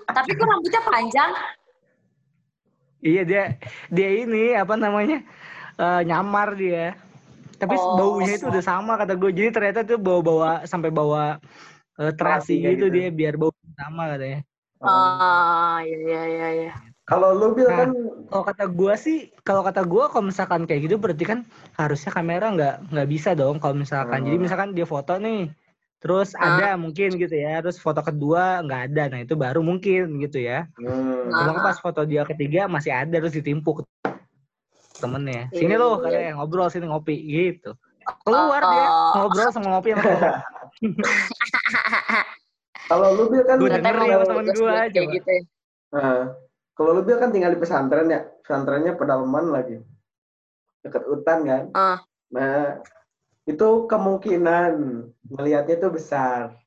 tapi 0.09 0.33
kok 0.33 0.43
rambutnya 0.43 0.81
panjang? 0.83 1.31
iya 2.99 3.21
dia 3.23 3.43
dia 3.87 4.09
ini 4.23 4.55
apa 4.55 4.73
namanya 4.73 5.19
eh, 5.75 6.01
nyamar 6.03 6.55
dia 6.55 6.95
tapi 7.55 7.75
Oh. 7.75 7.95
baunya 7.95 8.35
itu 8.35 8.47
udah 8.47 8.63
sama 8.63 8.95
kata 8.95 9.15
gue 9.15 9.31
jadi 9.31 9.49
ternyata 9.51 9.79
tuh 9.83 9.99
bawa 9.99 10.19
bawa 10.19 10.51
sampai 10.63 10.91
bawa 10.91 11.39
eh, 11.95 12.11
terasi 12.11 12.57
gitu 12.57 12.87
gitu. 12.87 12.93
dia 12.93 13.07
biar 13.09 13.35
bau 13.35 13.51
sama 13.73 14.11
katanya 14.11 14.41
Ah, 14.83 15.79
iya 15.79 15.95
iya 15.97 16.21
iya 16.27 16.47
iya. 16.59 16.71
Kalau 17.03 17.31
lu 17.31 17.51
bil 17.51 17.67
Nah. 17.67 17.77
kan 17.79 17.89
kalau 18.27 18.43
kata 18.43 18.65
gua 18.67 18.93
sih 18.95 19.31
kalau 19.41 19.59
kata 19.59 19.79
gua 19.83 20.07
kalau 20.07 20.27
misalkan 20.27 20.67
kayak 20.67 20.87
gitu 20.87 20.95
berarti 20.97 21.23
kan 21.23 21.39
harusnya 21.73 22.11
kamera 22.11 22.51
nggak 22.51 22.75
nggak 22.91 23.07
bisa 23.07 23.31
dong 23.31 23.59
kalau 23.59 23.75
misalkan 23.75 24.21
jadi 24.21 24.35
Hmm. 24.35 24.43
misalkan 24.43 24.69
dia 24.71 24.83
foto 24.83 25.15
nih 25.15 25.51
terus 25.99 26.35
Ah. 26.35 26.59
ada 26.59 26.75
mungkin 26.75 27.15
gitu 27.15 27.31
ya 27.31 27.59
terus 27.59 27.79
foto 27.79 27.99
kedua 27.99 28.59
nggak 28.59 28.81
ada 28.91 29.03
nah 29.07 29.19
itu 29.19 29.35
baru 29.35 29.63
mungkin 29.63 30.19
gitu 30.19 30.43
ya 30.43 30.67
hmm, 30.75 31.31
Ah. 31.31 31.47
kalau 31.47 31.63
pas 31.63 31.77
foto 31.77 32.03
dia 32.03 32.23
ketiga 32.25 32.67
masih 32.67 32.91
ada 32.91 33.15
terus 33.15 33.31
ditimpuk 33.31 33.87
temennya 34.93 35.47
sini 35.49 35.75
Iya. 35.75 35.79
loh 35.79 35.95
katanya 35.97 36.31
ngobrol 36.35 36.67
sini 36.67 36.87
ngopi 36.87 37.15
gitu 37.23 37.71
keluar 38.23 38.59
Oh. 38.59 38.67
dia 38.67 38.85
ngobrol 39.15 39.47
sama 39.49 39.67
ngopi 39.75 39.89
sama. 39.91 40.03
kalau 42.89 43.07
lu 43.15 43.23
bil 43.31 43.43
kan 43.43 43.57
Ternyata 43.57 43.77
denger 43.79 43.95
ya 43.95 44.15
temen 44.19 44.43
kayak 44.43 44.55
coba. 44.57 45.13
gitu 45.13 45.29
ya. 45.29 45.41
Nah, 45.93 46.19
kalau 46.73 46.91
lu 46.97 47.01
bil 47.01 47.17
kan 47.17 47.29
tinggal 47.29 47.51
di 47.53 47.59
pesantren 47.61 48.07
ya, 48.09 48.21
pesantrennya 48.43 48.93
pedalaman 48.97 49.45
lagi, 49.49 49.77
dekat 50.81 51.03
hutan 51.05 51.39
kan. 51.45 51.63
Ah. 51.73 51.99
Nah, 52.33 52.81
itu 53.45 53.67
kemungkinan 53.85 54.71
melihatnya 55.29 55.75
itu 55.77 55.89
besar. 55.89 56.57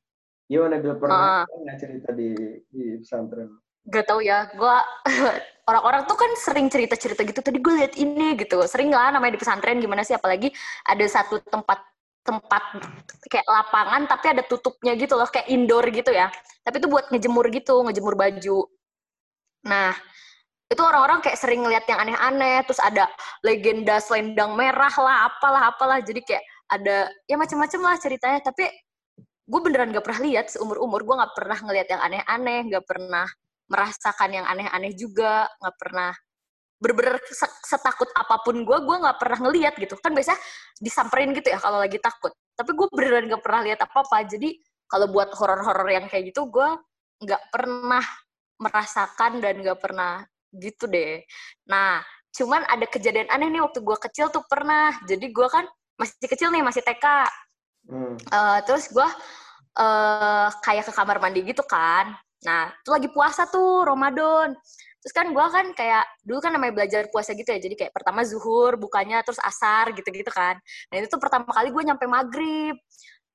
Gimana 0.47 0.79
bil 0.79 0.95
pernah 0.95 1.43
Ah. 1.43 1.45
nggak 1.45 1.77
cerita 1.77 2.09
di 2.11 2.31
di 2.71 2.97
pesantren? 3.03 3.51
Gak 3.87 4.03
tau 4.03 4.19
ya, 4.19 4.51
gua 4.55 4.83
orang-orang 5.69 6.07
tuh 6.07 6.15
kan 6.15 6.31
sering 6.39 6.67
cerita-cerita 6.67 7.23
gitu. 7.23 7.39
Tadi 7.39 7.59
gue 7.59 7.73
liat 7.75 7.95
ini 7.95 8.35
gitu. 8.35 8.63
Sering 8.63 8.87
lah 8.91 9.11
namanya 9.11 9.35
di 9.35 9.41
pesantren 9.43 9.79
gimana 9.79 10.03
sih? 10.03 10.15
Apalagi 10.15 10.51
ada 10.83 11.03
satu 11.07 11.43
tempat 11.43 11.83
tempat 12.27 12.63
kayak 13.31 13.47
lapangan 13.47 14.03
tapi 14.03 14.35
ada 14.35 14.43
tutupnya 14.43 14.99
gitu 14.99 15.15
loh, 15.15 15.31
kayak 15.31 15.47
indoor 15.47 15.87
gitu 15.87 16.11
ya. 16.11 16.27
Tapi 16.67 16.83
itu 16.83 16.87
buat 16.91 17.07
ngejemur 17.07 17.47
gitu, 17.55 17.79
ngejemur 17.87 18.19
baju. 18.19 18.67
Nah, 19.63 19.95
itu 20.67 20.81
orang-orang 20.83 21.23
kayak 21.23 21.39
sering 21.39 21.63
ngeliat 21.63 21.87
yang 21.87 22.03
aneh-aneh. 22.03 22.67
Terus 22.67 22.83
ada 22.83 23.07
legenda 23.47 24.03
selendang 24.03 24.59
merah 24.59 24.91
lah, 24.99 25.31
apalah 25.31 25.71
apalah. 25.71 26.03
Jadi 26.03 26.19
kayak 26.27 26.43
ada 26.67 27.07
ya 27.23 27.39
macam-macam 27.39 27.79
lah 27.87 27.95
ceritanya. 28.03 28.39
Tapi 28.43 28.67
gue 29.47 29.59
beneran 29.63 29.95
gak 29.95 30.03
pernah 30.03 30.21
lihat 30.27 30.51
seumur 30.51 30.83
umur 30.83 31.07
gue 31.07 31.15
nggak 31.15 31.31
pernah 31.31 31.57
ngeliat 31.63 31.87
yang 31.87 32.01
aneh-aneh, 32.03 32.59
nggak 32.67 32.83
pernah 32.83 33.23
merasakan 33.71 34.29
yang 34.35 34.45
aneh-aneh 34.47 34.91
juga, 34.91 35.47
nggak 35.63 35.75
pernah 35.79 36.11
bener-bener 36.77 37.17
se- 37.25 37.59
setakut 37.65 38.09
apa 38.13 38.41
pun 38.45 38.61
gue, 38.61 38.77
gue 38.77 38.95
nggak 39.01 39.17
pernah 39.17 39.39
ngeliat 39.49 39.73
gitu. 39.77 39.97
Kan 39.97 40.13
biasanya 40.13 40.39
disamperin 40.77 41.33
gitu 41.33 41.49
ya 41.49 41.59
kalau 41.61 41.81
lagi 41.81 41.97
takut. 41.97 42.33
Tapi 42.53 42.71
gue 42.73 42.87
beneran 42.93 43.25
nggak 43.29 43.43
pernah 43.43 43.61
lihat 43.65 43.79
apa-apa. 43.81 44.25
Jadi 44.29 44.57
kalau 44.87 45.09
buat 45.11 45.33
horor-horor 45.35 45.89
yang 45.89 46.05
kayak 46.07 46.31
gitu, 46.31 46.47
gue 46.47 46.69
nggak 47.25 47.43
pernah 47.49 48.03
merasakan 48.61 49.41
dan 49.41 49.61
nggak 49.61 49.79
pernah 49.81 50.21
gitu 50.53 50.85
deh. 50.89 51.21
Nah, 51.69 52.01
cuman 52.33 52.65
ada 52.65 52.85
kejadian 52.85 53.29
aneh 53.29 53.49
nih 53.51 53.61
waktu 53.61 53.81
gue 53.81 53.97
kecil 54.09 54.29
tuh 54.29 54.45
pernah. 54.45 54.93
Jadi 55.05 55.33
gue 55.33 55.47
kan 55.49 55.65
masih 55.97 56.29
kecil 56.29 56.49
nih, 56.53 56.61
masih 56.61 56.85
TK. 56.85 57.05
Hmm. 57.89 58.15
Eh, 58.17 58.59
terus 58.69 58.89
gue 58.93 59.07
eh 59.77 60.49
kayak 60.65 60.89
ke 60.89 60.93
kamar 60.93 61.17
mandi 61.21 61.41
gitu 61.45 61.61
kan. 61.65 62.13
Nah, 62.45 62.69
itu 62.69 62.89
lagi 62.89 63.09
puasa 63.09 63.49
tuh, 63.49 63.85
Ramadan. 63.85 64.53
Terus 65.07 65.23
kan 65.23 65.31
gue 65.31 65.45
kan 65.47 65.71
kayak, 65.71 66.03
dulu 66.27 66.43
kan 66.43 66.51
namanya 66.51 66.83
belajar 66.83 67.07
puasa 67.07 67.31
gitu 67.31 67.47
ya, 67.47 67.63
jadi 67.63 67.79
kayak 67.79 67.95
pertama 67.95 68.27
zuhur, 68.27 68.75
bukanya, 68.75 69.23
terus 69.23 69.39
asar, 69.39 69.95
gitu-gitu 69.95 70.27
kan. 70.35 70.59
Nah, 70.91 70.95
itu 70.99 71.07
tuh 71.07 71.15
pertama 71.15 71.47
kali 71.47 71.71
gue 71.71 71.79
nyampe 71.79 72.03
maghrib. 72.11 72.75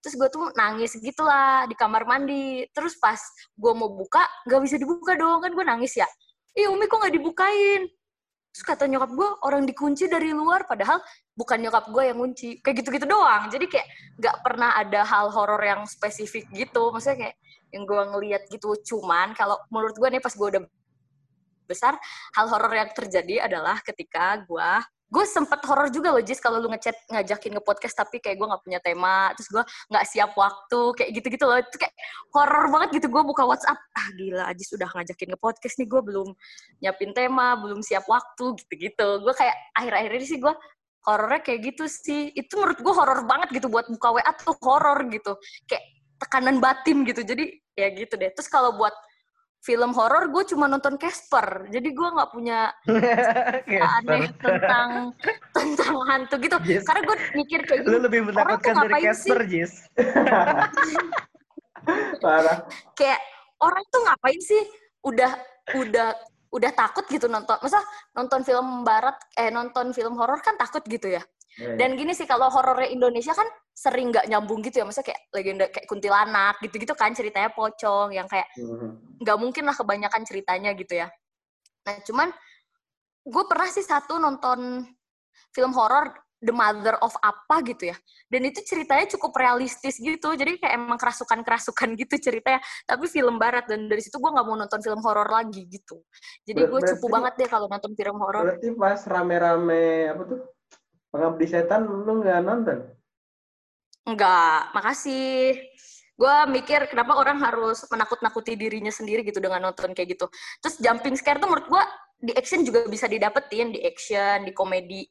Terus 0.05 0.21
gue 0.21 0.29
tuh 0.29 0.53
nangis 0.53 0.93
gitu 1.01 1.25
lah 1.25 1.65
di 1.65 1.73
kamar 1.73 2.05
mandi. 2.05 2.69
Terus 2.77 3.01
pas 3.01 3.17
gue 3.57 3.73
mau 3.73 3.89
buka, 3.89 4.21
nggak 4.45 4.61
bisa 4.69 4.77
dibuka 4.77 5.17
dong, 5.17 5.41
kan 5.41 5.49
gue 5.49 5.65
nangis 5.65 5.97
ya. 5.97 6.05
Ih, 6.53 6.69
Umi 6.69 6.85
kok 6.85 7.01
nggak 7.01 7.17
dibukain? 7.17 7.89
Terus 8.53 8.65
kata 8.69 8.85
nyokap 8.85 9.17
gue, 9.17 9.29
orang 9.49 9.65
dikunci 9.65 10.13
dari 10.13 10.37
luar, 10.37 10.69
padahal 10.69 11.01
bukan 11.33 11.57
nyokap 11.57 11.89
gue 11.89 12.05
yang 12.05 12.21
kunci. 12.21 12.61
Kayak 12.61 12.85
gitu-gitu 12.85 13.09
doang. 13.09 13.49
Jadi 13.49 13.65
kayak 13.65 13.89
nggak 14.21 14.37
pernah 14.45 14.77
ada 14.77 15.09
hal 15.09 15.33
horor 15.33 15.65
yang 15.65 15.89
spesifik 15.89 16.53
gitu. 16.53 16.93
Maksudnya 16.93 17.17
kayak 17.33 17.37
yang 17.73 17.89
gue 17.89 18.03
ngeliat 18.13 18.43
gitu. 18.53 18.77
Cuman 18.85 19.33
kalau 19.33 19.57
menurut 19.73 19.97
gue 19.97 20.09
nih 20.13 20.21
pas 20.21 20.37
gue 20.37 20.49
udah 20.53 20.63
besar, 21.67 21.95
hal 22.37 22.47
horor 22.51 22.73
yang 22.73 22.91
terjadi 22.93 23.47
adalah 23.47 23.79
ketika 23.81 24.43
gue 24.45 24.71
gue 25.13 25.25
sempet 25.29 25.61
horor 25.69 25.93
juga 25.93 26.09
loh 26.09 26.25
Jis 26.25 26.41
kalau 26.41 26.57
lu 26.57 26.73
ngechat 26.73 26.97
ngajakin 27.13 27.61
nge 27.61 27.63
podcast 27.69 27.93
tapi 28.01 28.17
kayak 28.17 28.41
gue 28.41 28.49
nggak 28.49 28.63
punya 28.65 28.81
tema 28.81 29.29
terus 29.37 29.53
gue 29.53 29.61
nggak 29.93 30.05
siap 30.09 30.33
waktu 30.33 30.81
kayak 30.97 31.11
gitu-gitu 31.21 31.45
loh. 31.45 31.61
Itu 31.61 31.77
kayak 31.77 31.93
horor 32.33 32.73
banget 32.73 32.89
gitu 32.97 33.13
gue 33.13 33.21
buka 33.21 33.45
WhatsApp 33.45 33.77
ah 33.77 34.09
gila 34.17 34.49
Jis 34.57 34.73
udah 34.73 34.89
ngajakin 34.89 35.37
nge 35.37 35.41
podcast 35.45 35.77
nih 35.77 35.89
gue 35.93 36.01
belum 36.01 36.29
nyiapin 36.81 37.13
tema 37.13 37.61
belum 37.61 37.85
siap 37.85 38.09
waktu 38.09 38.57
gitu-gitu. 38.65 39.09
Gue 39.21 39.35
kayak 39.37 39.57
akhir-akhir 39.77 40.11
ini 40.17 40.27
sih 40.27 40.39
gue 40.41 40.55
horornya 41.05 41.41
kayak 41.45 41.61
gitu 41.61 41.85
sih. 41.93 42.33
Itu 42.33 42.57
menurut 42.57 42.81
gue 42.81 42.95
horor 42.97 43.21
banget 43.29 43.49
gitu 43.53 43.69
buat 43.69 43.93
buka 43.93 44.17
WA 44.17 44.33
tuh 44.41 44.57
horor 44.65 44.97
gitu 45.13 45.37
kayak 45.69 45.85
tekanan 46.25 46.57
batin 46.57 47.05
gitu. 47.05 47.21
Jadi 47.21 47.53
ya 47.77 47.93
gitu 47.93 48.17
deh. 48.17 48.33
Terus 48.33 48.49
kalau 48.49 48.81
buat 48.81 48.97
film 49.63 49.95
horor 49.95 50.27
gue 50.27 50.43
cuma 50.51 50.67
nonton 50.67 50.99
Casper 50.99 51.71
jadi 51.71 51.87
gue 51.87 52.09
nggak 52.19 52.31
punya 52.35 52.75
aneh 54.03 54.27
tentang 54.43 55.15
tentang 55.55 55.95
hantu 56.03 56.35
gitu 56.43 56.59
Yes. 56.67 56.83
karena 56.83 57.07
gue 57.07 57.17
mikir 57.39 57.63
kayak 57.63 57.87
Lu 57.87 57.95
gini 57.95 58.03
lebih 58.03 58.21
menakutkan 58.27 58.75
dari 58.75 58.91
ngapain 58.91 59.05
Casper, 59.07 59.41
Jis. 59.47 59.87
Parah. 62.23 62.63
kayak 62.95 63.19
orang 63.59 63.83
tuh 63.91 64.01
ngapain 64.07 64.39
sih 64.39 64.63
udah 65.03 65.35
udah 65.75 66.15
udah 66.53 66.71
takut 66.77 67.09
gitu 67.09 67.27
nonton 67.33 67.57
masa 67.65 67.81
nonton 68.13 68.45
film 68.45 68.85
barat 68.85 69.17
eh 69.41 69.49
nonton 69.49 69.97
film 69.97 70.15
horor 70.21 70.39
kan 70.45 70.55
takut 70.61 70.85
gitu 70.85 71.09
ya 71.09 71.23
Iya, 71.53 71.77
dan 71.77 72.01
gini 72.01 72.17
sih 72.17 72.25
kalau 72.25 72.49
horornya 72.49 72.89
Indonesia 72.89 73.37
kan 73.37 73.45
sering 73.77 74.09
nggak 74.09 74.25
nyambung 74.25 74.65
gitu 74.65 74.81
ya 74.81 74.85
maksudnya 74.89 75.13
kayak 75.13 75.21
legenda 75.37 75.65
kayak 75.69 75.85
kuntilanak 75.85 76.57
gitu-gitu 76.65 76.97
kan 76.97 77.13
ceritanya 77.13 77.53
pocong 77.53 78.09
yang 78.17 78.25
kayak 78.25 78.49
Mhm. 78.57 79.21
nggak 79.21 79.37
mungkin 79.37 79.65
lah 79.69 79.77
kebanyakan 79.77 80.25
ceritanya 80.25 80.73
gitu 80.73 80.97
ya. 80.97 81.13
Nah 81.85 81.97
cuman 82.09 82.29
gue 83.23 83.45
pernah 83.45 83.69
sih 83.69 83.85
satu 83.85 84.17
nonton 84.17 84.81
film 85.53 85.73
horor 85.77 86.09
The 86.43 86.51
Mother 86.51 86.99
of 86.99 87.15
apa 87.23 87.63
gitu 87.63 87.95
ya. 87.95 87.97
Dan 88.27 88.51
itu 88.51 88.67
ceritanya 88.67 89.07
cukup 89.15 89.31
realistis 89.39 90.03
gitu. 90.03 90.35
Jadi 90.35 90.59
kayak 90.59 90.75
emang 90.75 90.99
kerasukan-kerasukan 90.99 91.89
gitu 92.03 92.15
ceritanya. 92.19 92.59
Tapi 92.83 93.07
film 93.07 93.39
barat 93.39 93.71
dan 93.71 93.87
dari 93.87 94.03
situ 94.03 94.19
gue 94.19 94.27
nggak 94.27 94.47
mau 94.47 94.59
nonton 94.59 94.83
film 94.83 94.99
horor 95.07 95.31
lagi 95.31 95.63
gitu. 95.71 96.03
Jadi 96.43 96.61
gue 96.67 96.81
cupu 96.95 97.07
banget 97.07 97.39
deh 97.39 97.49
kalau 97.49 97.71
nonton 97.71 97.95
film 97.95 98.19
horor. 98.19 98.43
Berarti 98.43 98.69
pas 98.75 99.01
rame-rame 99.07 100.11
apa 100.11 100.23
tuh? 100.27 100.41
Pengabdi 101.15 101.47
setan 101.47 101.87
lu 101.87 102.13
nggak 102.25 102.41
nonton? 102.43 102.79
Enggak, 104.03 104.75
makasih. 104.75 105.63
Gue 106.19 106.37
mikir 106.51 106.91
kenapa 106.91 107.15
orang 107.15 107.39
harus 107.39 107.87
menakut-nakuti 107.87 108.59
dirinya 108.59 108.91
sendiri 108.91 109.23
gitu 109.23 109.39
dengan 109.39 109.71
nonton 109.71 109.95
kayak 109.95 110.19
gitu. 110.19 110.27
Terus 110.59 110.77
jumping 110.83 111.15
scare 111.15 111.39
tuh 111.39 111.47
menurut 111.47 111.71
gue 111.71 111.85
di 112.23 112.33
action 112.39 112.63
juga 112.63 112.87
bisa 112.87 113.11
didapetin, 113.11 113.75
di 113.75 113.83
action, 113.83 114.47
di 114.47 114.55
komedi, 114.55 115.03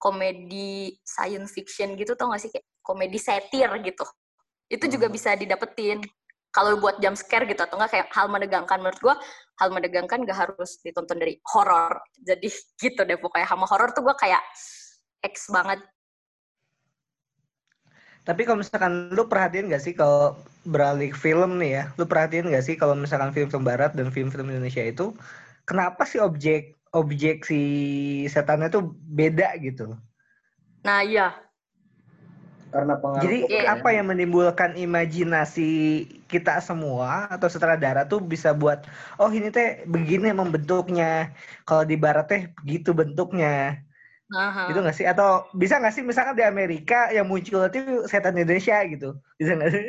komedi 0.00 0.96
science 1.04 1.52
fiction 1.52 1.92
gitu 2.00 2.16
tau 2.16 2.32
gak 2.32 2.40
sih 2.40 2.50
kayak 2.50 2.64
komedi 2.80 3.20
satir 3.20 3.68
gitu. 3.84 4.04
Itu 4.72 4.88
juga 4.88 5.06
Hmm. 5.06 5.14
bisa 5.14 5.36
didapetin. 5.36 6.00
Kalau 6.50 6.80
buat 6.82 6.98
jump 6.98 7.14
scare 7.14 7.46
gitu 7.46 7.62
atau 7.62 7.78
enggak 7.78 7.92
kayak 7.94 8.08
hal 8.16 8.26
menegangkan 8.32 8.78
menurut 8.82 8.98
gue 8.98 9.14
hal 9.60 9.68
menegangkan 9.70 10.24
gak 10.24 10.38
harus 10.48 10.80
ditonton 10.82 11.20
dari 11.20 11.36
horor. 11.52 12.00
Jadi 12.16 12.48
gitu 12.82 13.04
deh 13.04 13.20
pokoknya 13.20 13.46
sama 13.46 13.68
horor 13.68 13.92
tuh 13.92 14.02
gue 14.08 14.16
kayak 14.18 14.42
X 15.22 15.52
banget 15.52 15.78
Tapi 18.20 18.44
kalau 18.44 18.60
misalkan 18.60 19.10
lu 19.16 19.26
perhatiin 19.26 19.72
gak 19.72 19.82
sih 19.82 19.94
kalau 19.96 20.36
beralih 20.68 21.10
film 21.16 21.56
nih 21.56 21.70
ya, 21.80 21.82
lu 21.96 22.04
perhatiin 22.04 22.52
gak 22.52 22.64
sih 22.68 22.76
kalau 22.76 22.92
misalkan 22.94 23.32
film-film 23.32 23.64
barat 23.64 23.96
dan 23.96 24.12
film-film 24.12 24.52
Indonesia 24.52 24.84
itu 24.84 25.16
kenapa 25.64 26.04
sih 26.04 26.20
objek 26.20 26.76
objek 26.90 27.46
si 27.46 27.60
setannya 28.26 28.68
tuh 28.74 28.94
beda 28.94 29.54
gitu? 29.62 29.94
Nah 30.86 31.00
iya, 31.04 31.36
karena 32.70 32.94
pengaruh 33.02 33.22
Jadi 33.26 33.38
kebudayaan. 33.50 33.74
apa 33.82 33.88
yang 33.90 34.06
menimbulkan 34.14 34.70
imajinasi 34.78 35.70
kita 36.30 36.62
semua 36.62 37.26
atau 37.26 37.50
sutradara 37.50 38.06
tuh 38.06 38.22
bisa 38.22 38.54
buat 38.54 38.86
oh 39.18 39.30
ini 39.34 39.50
teh 39.50 39.82
begini 39.90 40.30
emang 40.30 40.54
bentuknya. 40.54 41.34
Kalau 41.66 41.82
di 41.82 41.98
barat 41.98 42.30
teh 42.30 42.42
begitu 42.62 42.94
bentuknya. 42.94 43.82
Aha. 44.30 44.70
Gitu 44.70 44.78
nggak 44.78 44.96
sih? 44.96 45.06
Atau 45.10 45.50
bisa 45.58 45.82
nggak 45.82 45.94
sih 45.94 46.02
misalkan 46.06 46.38
di 46.38 46.46
Amerika 46.46 47.10
yang 47.10 47.26
muncul 47.26 47.66
itu 47.66 48.06
setan 48.06 48.38
Indonesia 48.38 48.78
gitu. 48.86 49.18
Bisa 49.34 49.58
nggak 49.58 49.70
sih? 49.74 49.84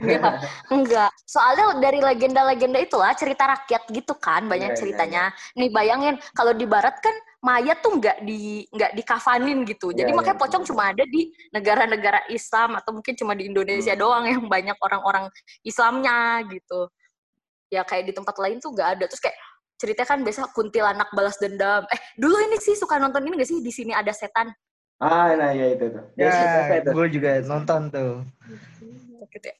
Enggak, 0.00 0.34
enggak. 0.74 1.10
Soalnya 1.28 1.76
dari 1.76 2.00
legenda-legenda 2.00 2.80
itulah 2.80 3.12
cerita 3.12 3.44
rakyat 3.44 3.82
gitu 3.92 4.16
kan, 4.16 4.48
banyak 4.48 4.72
Iya, 4.72 4.74
iya, 4.74 4.80
ceritanya. 4.80 5.22
Nih 5.52 5.68
bayangin 5.68 6.16
kalau 6.32 6.56
di 6.56 6.64
barat 6.64 6.96
kan 7.04 7.12
mayat 7.38 7.78
tuh 7.84 8.00
nggak 8.00 8.24
di 8.24 8.64
nggak 8.72 8.92
dikafanin 8.98 9.62
gitu. 9.68 9.92
Jadi 9.92 10.10
Iya, 10.10 10.16
makanya 10.16 10.36
iya, 10.40 10.42
pocong 10.48 10.64
cuma 10.64 10.82
ada 10.90 11.04
di 11.04 11.28
negara-negara 11.52 12.24
Islam 12.32 12.80
atau 12.80 12.90
mungkin 12.96 13.14
cuma 13.20 13.36
di 13.36 13.46
Indonesia 13.52 13.92
Hmm. 13.94 14.00
doang 14.00 14.24
yang 14.26 14.42
banyak 14.48 14.78
orang-orang 14.80 15.28
Islamnya 15.60 16.40
gitu. 16.48 16.88
Ya 17.68 17.84
kayak 17.84 18.08
di 18.08 18.12
tempat 18.16 18.32
lain 18.40 18.58
tuh 18.64 18.72
nggak 18.72 18.88
ada. 18.96 19.04
Terus 19.06 19.20
kayak 19.20 19.36
ceritanya 19.78 20.10
kan 20.10 20.20
biasa 20.26 20.50
kuntilanak 20.52 21.08
balas 21.14 21.38
dendam. 21.38 21.86
Eh, 21.88 22.00
dulu 22.18 22.34
ini 22.42 22.58
sih 22.58 22.74
suka 22.74 22.98
nonton 22.98 23.22
ini 23.24 23.38
gak 23.38 23.48
sih 23.48 23.62
di 23.62 23.70
sini 23.70 23.94
ada 23.94 24.10
setan 24.10 24.50
Ah, 24.98 25.30
nah 25.38 25.54
ya 25.54 25.78
itu 25.78 25.94
tuh. 25.94 26.02
ya, 26.18 26.26
itu. 26.82 26.90
gue 26.90 27.06
juga 27.14 27.38
nonton 27.46 27.86
tuh. 27.86 28.26
gitu 29.30 29.46
ya. 29.46 29.56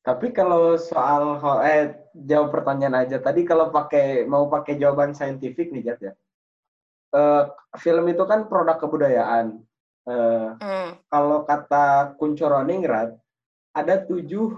Tapi 0.00 0.32
kalau 0.32 0.80
soal 0.80 1.36
eh 1.68 1.92
jawab 2.16 2.56
pertanyaan 2.56 3.04
aja 3.04 3.20
tadi 3.20 3.44
kalau 3.44 3.68
pakai 3.68 4.24
mau 4.24 4.48
pakai 4.48 4.80
jawaban 4.80 5.12
saintifik 5.12 5.68
nih 5.76 5.92
Jat 5.92 6.00
ya. 6.00 6.12
Eh, 7.12 7.44
film 7.76 8.08
itu 8.08 8.24
kan 8.24 8.48
produk 8.48 8.80
kebudayaan. 8.80 9.60
Eh, 10.08 10.48
Hmm. 10.56 10.96
kalau 11.12 11.44
kata 11.44 12.16
Kunchoroningrat 12.16 13.12
ada 13.76 13.94
tujuh 14.00 14.56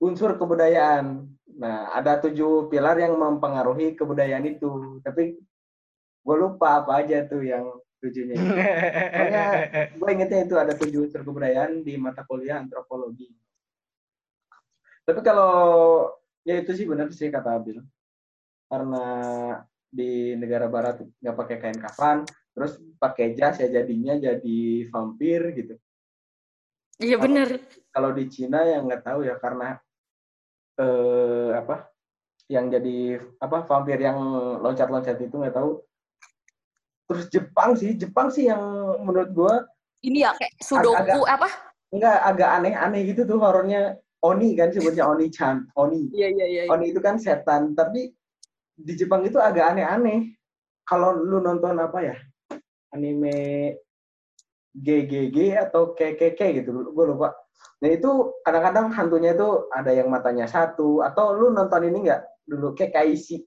unsur 0.00 0.32
kebudayaan. 0.40 1.28
Nah, 1.54 1.94
ada 1.94 2.18
tujuh 2.18 2.66
pilar 2.66 2.98
yang 2.98 3.14
mempengaruhi 3.14 3.94
kebudayaan 3.94 4.46
itu. 4.46 4.98
Tapi 5.06 5.38
gue 6.24 6.36
lupa 6.36 6.82
apa 6.82 7.04
aja 7.04 7.22
tuh 7.26 7.46
yang 7.46 7.64
tujuhnya. 8.02 8.34
itu. 8.34 8.46
gue 9.98 10.08
ingetnya 10.10 10.40
itu 10.44 10.54
ada 10.58 10.74
tujuh 10.74 11.06
unsur 11.08 11.22
kebudayaan 11.22 11.86
di 11.86 11.94
mata 11.94 12.26
kuliah 12.26 12.58
antropologi. 12.58 13.30
Tapi 15.04 15.20
kalau 15.20 15.52
ya 16.42 16.58
itu 16.58 16.72
sih 16.72 16.88
benar 16.88 17.12
sih 17.14 17.30
kata 17.30 17.60
Abil. 17.60 17.78
Karena 18.66 19.06
di 19.94 20.34
negara 20.34 20.66
barat 20.66 21.06
nggak 21.22 21.36
pakai 21.38 21.56
kain 21.62 21.78
kafan, 21.78 22.26
terus 22.50 22.82
pakai 22.98 23.38
jas 23.38 23.62
ya 23.62 23.70
jadinya 23.70 24.18
jadi 24.18 24.90
vampir 24.90 25.54
gitu. 25.54 25.74
Iya 26.98 27.18
bener. 27.18 27.62
Kalau 27.94 28.10
di 28.10 28.24
Cina 28.26 28.66
ya 28.66 28.82
nggak 28.82 29.02
tahu 29.06 29.26
ya 29.26 29.38
karena 29.38 29.78
eh 30.74 31.50
apa 31.54 31.88
yang 32.50 32.68
jadi 32.68 33.22
apa 33.40 33.64
vampir 33.64 33.98
yang 34.00 34.18
loncat-loncat 34.60 35.16
itu 35.20 35.34
nggak 35.34 35.56
tahu. 35.56 35.80
Terus 37.04 37.24
Jepang 37.28 37.76
sih, 37.76 37.96
Jepang 37.96 38.32
sih 38.32 38.48
yang 38.48 38.60
menurut 39.04 39.30
gua 39.32 39.54
Ini 40.04 40.28
ya 40.28 40.30
kayak 40.36 40.52
sudoku 40.60 41.24
apa? 41.24 41.48
nggak 41.94 42.18
agak 42.26 42.50
aneh-aneh 42.58 43.06
gitu 43.06 43.22
tuh 43.22 43.38
horornya 43.38 43.94
Oni 44.24 44.56
kan 44.56 44.72
sebutnya 44.72 45.04
Oni 45.12 45.28
Chan, 45.28 45.68
Oni. 45.76 46.08
Iya 46.16 46.28
iya 46.32 46.46
iya. 46.48 46.62
Oni 46.72 46.90
itu 46.90 47.00
kan 47.00 47.20
setan, 47.20 47.76
tapi 47.76 48.08
di 48.74 48.92
Jepang 48.96 49.22
itu 49.24 49.36
agak 49.36 49.76
aneh-aneh. 49.76 50.32
Kalau 50.84 51.16
lu 51.16 51.40
nonton 51.40 51.76
apa 51.80 51.98
ya? 52.04 52.16
Anime 52.92 53.72
GGG 54.74 55.54
atau 55.70 55.94
KKK 55.94 56.40
gitu, 56.60 56.70
gue 56.90 57.04
lupa. 57.06 57.30
Nah 57.78 57.88
itu 57.94 58.34
kadang-kadang 58.42 58.90
hantunya 58.90 59.30
itu 59.38 59.70
ada 59.70 59.94
yang 59.94 60.10
matanya 60.10 60.50
satu, 60.50 60.98
atau 61.00 61.30
lu 61.30 61.54
nonton 61.54 61.86
ini 61.86 62.10
nggak 62.10 62.22
dulu 62.50 62.74
KKIC? 62.74 63.46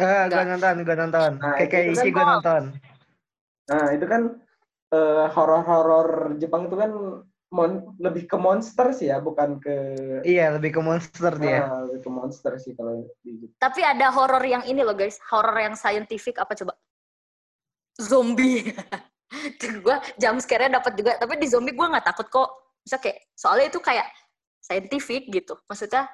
Eh, 0.00 0.22
gue 0.26 0.44
nonton, 0.48 0.74
gue 0.82 0.96
nonton. 0.96 1.30
Nah, 1.38 1.60
isi 1.60 1.92
kan- 1.94 2.14
gue 2.16 2.24
nonton. 2.24 2.62
Nah 3.70 3.84
itu 3.92 4.06
kan 4.08 4.22
eh, 4.94 5.26
horor-horor 5.34 6.38
Jepang 6.38 6.70
itu 6.70 6.76
kan 6.78 6.90
mon- 7.50 7.98
lebih 7.98 8.30
ke 8.30 8.36
monster 8.38 8.94
sih 8.94 9.10
ya, 9.10 9.18
bukan 9.18 9.58
ke 9.58 9.74
Iya, 10.22 10.54
lebih 10.58 10.78
ke 10.78 10.80
monster 10.82 11.34
dia. 11.38 11.66
Ah, 11.66 11.82
lebih 11.82 12.00
ke 12.06 12.10
monster 12.10 12.52
sih 12.62 12.78
kalau 12.78 13.02
di 13.22 13.42
Jepang. 13.42 13.58
Tapi 13.58 13.80
ada 13.82 14.10
horor 14.14 14.42
yang 14.42 14.62
ini 14.66 14.82
loh 14.86 14.94
guys, 14.94 15.18
horor 15.30 15.58
yang 15.58 15.74
scientific 15.74 16.38
apa 16.38 16.54
coba? 16.54 16.74
Zombie. 17.98 18.70
gue 19.60 19.96
jam 20.20 20.38
scare-nya 20.38 20.78
dapat 20.78 20.92
juga, 20.94 21.18
tapi 21.18 21.40
di 21.40 21.48
zombie 21.50 21.74
gue 21.74 21.86
nggak 21.86 22.06
takut 22.06 22.26
kok. 22.30 22.50
Bisa 22.84 23.00
kayak 23.00 23.24
soalnya 23.32 23.72
itu 23.72 23.80
kayak 23.80 24.06
scientific 24.60 25.28
gitu. 25.32 25.56
Maksudnya 25.68 26.08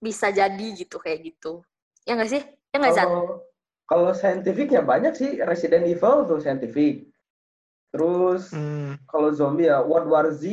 bisa 0.00 0.28
jadi 0.28 0.66
gitu 0.76 1.00
kayak 1.00 1.32
gitu. 1.32 1.64
Ya 2.04 2.16
nggak 2.16 2.30
sih? 2.30 2.42
Ya 2.44 2.76
nggak 2.76 2.94
Zan? 2.94 3.08
Kalau 3.84 4.10
scientific 4.16 4.72
ya 4.72 4.80
banyak 4.80 5.12
sih 5.16 5.40
Resident 5.44 5.84
Evil 5.88 6.24
tuh 6.28 6.40
scientific. 6.40 7.08
Terus 7.92 8.50
Hmm. 8.52 8.96
kalau 9.06 9.30
zombie 9.30 9.68
ya 9.68 9.80
World 9.84 10.08
War 10.08 10.26
Z. 10.32 10.44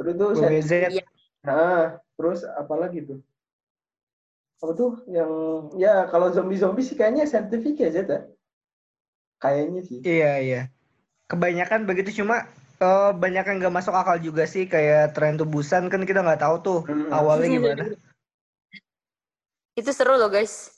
Terus 0.00 0.14
tuh 0.16 0.30
WWZ. 0.34 0.72
Iya. 0.88 1.04
Nah, 1.44 2.00
terus 2.16 2.42
apa 2.42 2.74
lagi 2.74 3.04
tuh? 3.06 3.20
Apa 4.62 4.72
tuh 4.78 4.92
yang 5.10 5.30
ya 5.78 6.06
kalau 6.08 6.30
zombie-zombie 6.32 6.86
sih 6.86 6.96
kayaknya 6.96 7.28
scientific 7.28 7.76
ya 7.78 7.88
Zed 7.92 8.08
ya. 8.08 8.20
Kayaknya 9.42 9.80
sih. 9.82 9.98
Iya, 10.06 10.32
iya. 10.38 10.60
Kebanyakan 11.26 11.82
begitu 11.84 12.22
cuma 12.22 12.46
eh, 12.78 13.10
banyak 13.14 13.44
yang 13.46 13.56
nggak 13.62 13.74
masuk 13.74 13.94
akal 13.94 14.18
juga 14.18 14.42
sih 14.46 14.66
kayak 14.66 15.14
tren 15.14 15.38
tubusan 15.38 15.86
kan 15.86 16.02
kita 16.02 16.22
nggak 16.22 16.42
tahu 16.42 16.56
tuh 16.62 16.78
Hmm. 16.86 17.10
awalnya 17.10 17.48
gimana. 17.50 17.84
Itu 19.74 19.90
seru 19.90 20.14
loh 20.18 20.30
guys. 20.30 20.70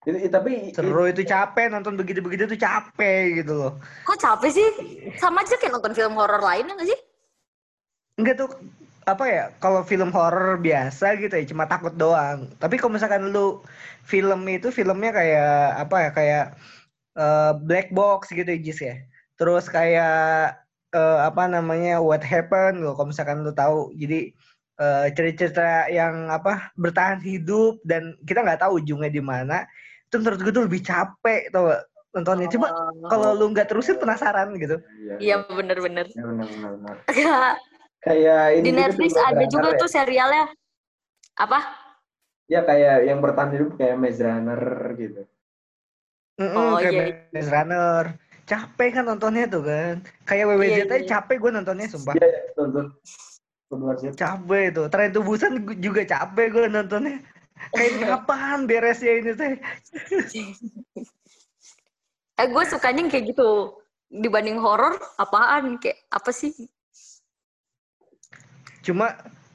Itu, 0.00 0.16
i- 0.16 0.32
tapi 0.32 0.72
Seru 0.72 1.04
itu 1.06 1.22
capek 1.22 1.68
nonton 1.68 1.92
begitu-begitu 1.94 2.48
tuh 2.48 2.56
capek 2.56 3.44
gitu 3.44 3.52
loh. 3.52 3.72
Kok 4.08 4.16
capek 4.16 4.50
sih? 4.50 4.68
Sama 5.20 5.44
aja 5.44 5.54
kayak 5.60 5.76
nonton 5.76 5.92
film 5.92 6.16
horor 6.16 6.40
lainnya 6.40 6.72
nggak 6.72 6.88
sih? 6.88 7.00
Enggak 8.16 8.34
tuh 8.40 8.48
apa 9.04 9.24
ya 9.28 9.44
kalau 9.60 9.80
film 9.84 10.12
horor 10.12 10.60
biasa 10.60 11.16
gitu 11.20 11.32
ya 11.36 11.44
cuma 11.46 11.68
takut 11.68 11.92
doang. 11.94 12.48
Tapi 12.56 12.74
kalau 12.80 12.96
misalkan 12.96 13.28
lu 13.28 13.60
film 14.02 14.40
itu 14.48 14.72
filmnya 14.72 15.12
kayak 15.12 15.54
apa 15.84 15.96
ya 16.00 16.10
kayak 16.10 16.44
eh, 17.20 17.52
black 17.60 17.92
box 17.92 18.32
gitu 18.32 18.48
ya 18.48 18.60
Jis 18.64 18.80
ya. 18.80 18.96
Terus 19.36 19.68
kayak 19.68 20.56
eh, 20.96 21.18
apa 21.20 21.44
namanya 21.46 22.00
What 22.00 22.24
Happened 22.24 22.80
loh 22.80 22.96
kalau 22.96 23.12
misalkan 23.12 23.44
lu 23.44 23.52
tahu. 23.52 23.92
Jadi 24.00 24.32
eh, 24.80 25.06
cerita-cerita 25.12 25.92
yang 25.92 26.32
apa 26.32 26.72
bertahan 26.80 27.20
hidup 27.20 27.84
dan 27.84 28.16
kita 28.24 28.40
nggak 28.40 28.64
tahu 28.64 28.80
ujungnya 28.80 29.12
di 29.12 29.20
mana. 29.20 29.68
Itu 30.08 30.24
menurut 30.24 30.40
gue 30.40 30.52
tuh 30.52 30.64
lebih 30.66 30.82
capek 30.82 31.52
tau 31.52 31.68
gak 31.68 31.82
nontonnya. 32.16 32.48
Coba 32.50 32.74
kalau 33.06 33.36
lu 33.36 33.52
nggak 33.54 33.70
terusin 33.70 34.00
penasaran 34.00 34.50
gitu. 34.58 34.80
Iya 35.22 35.46
bener-bener. 35.46 36.08
Ya, 36.10 36.24
benar, 36.26 36.48
benar. 36.48 36.96
Nggak. 37.06 37.54
Kayak 38.00 38.44
ini 38.56 38.64
Di 38.64 38.70
juga 38.72 38.80
Netflix 38.80 39.10
tuh, 39.12 39.24
ada 39.28 39.44
juga 39.44 39.68
ya. 39.68 39.78
tuh 39.78 39.90
serialnya. 39.92 40.44
Apa? 41.36 41.60
Ya 42.50 42.60
kayak 42.66 42.96
yang 43.06 43.20
bertahan 43.20 43.52
hidup 43.54 43.76
kayak 43.76 43.94
Maze 44.00 44.24
Runner 44.24 44.62
gitu. 44.96 45.22
Mm-mm, 46.40 46.56
Oh, 46.56 46.74
kayak 46.80 46.92
iya, 46.96 47.04
Maze 47.36 47.50
Runner. 47.52 48.04
Capek 48.48 48.88
kan 48.96 49.04
nontonnya 49.04 49.44
tuh 49.46 49.62
kan. 49.62 49.94
Kayak 50.24 50.44
WWZ 50.56 50.64
Iya, 50.64 50.84
aja 50.88 50.96
iya. 50.96 51.08
capek 51.12 51.36
gue 51.36 51.50
nontonnya 51.52 51.86
sumpah. 51.92 52.14
Iya, 52.16 52.26
ya, 52.26 52.40
betul, 52.48 52.64
betul. 52.72 52.86
Benar 53.70 53.94
sih. 54.00 54.10
Capek 54.16 54.64
tuh. 54.72 54.86
Tren 54.88 55.10
tubusan 55.12 55.52
juga 55.78 56.02
capek 56.08 56.46
gue 56.48 56.64
nontonnya. 56.72 57.20
Kayak 57.76 57.92
kapan 58.24 58.64
beresnya 58.64 59.12
ini 59.20 59.32
teh? 59.36 59.54
Eh 62.40 62.46
gue 62.48 62.64
sukanya 62.64 63.04
yang 63.04 63.10
kayak 63.12 63.36
gitu. 63.36 63.76
Dibanding 64.10 64.58
horor, 64.58 64.96
apaan? 65.20 65.76
Kayak 65.78 66.02
apa 66.10 66.32
sih? 66.34 66.50
Cuma 68.80 69.12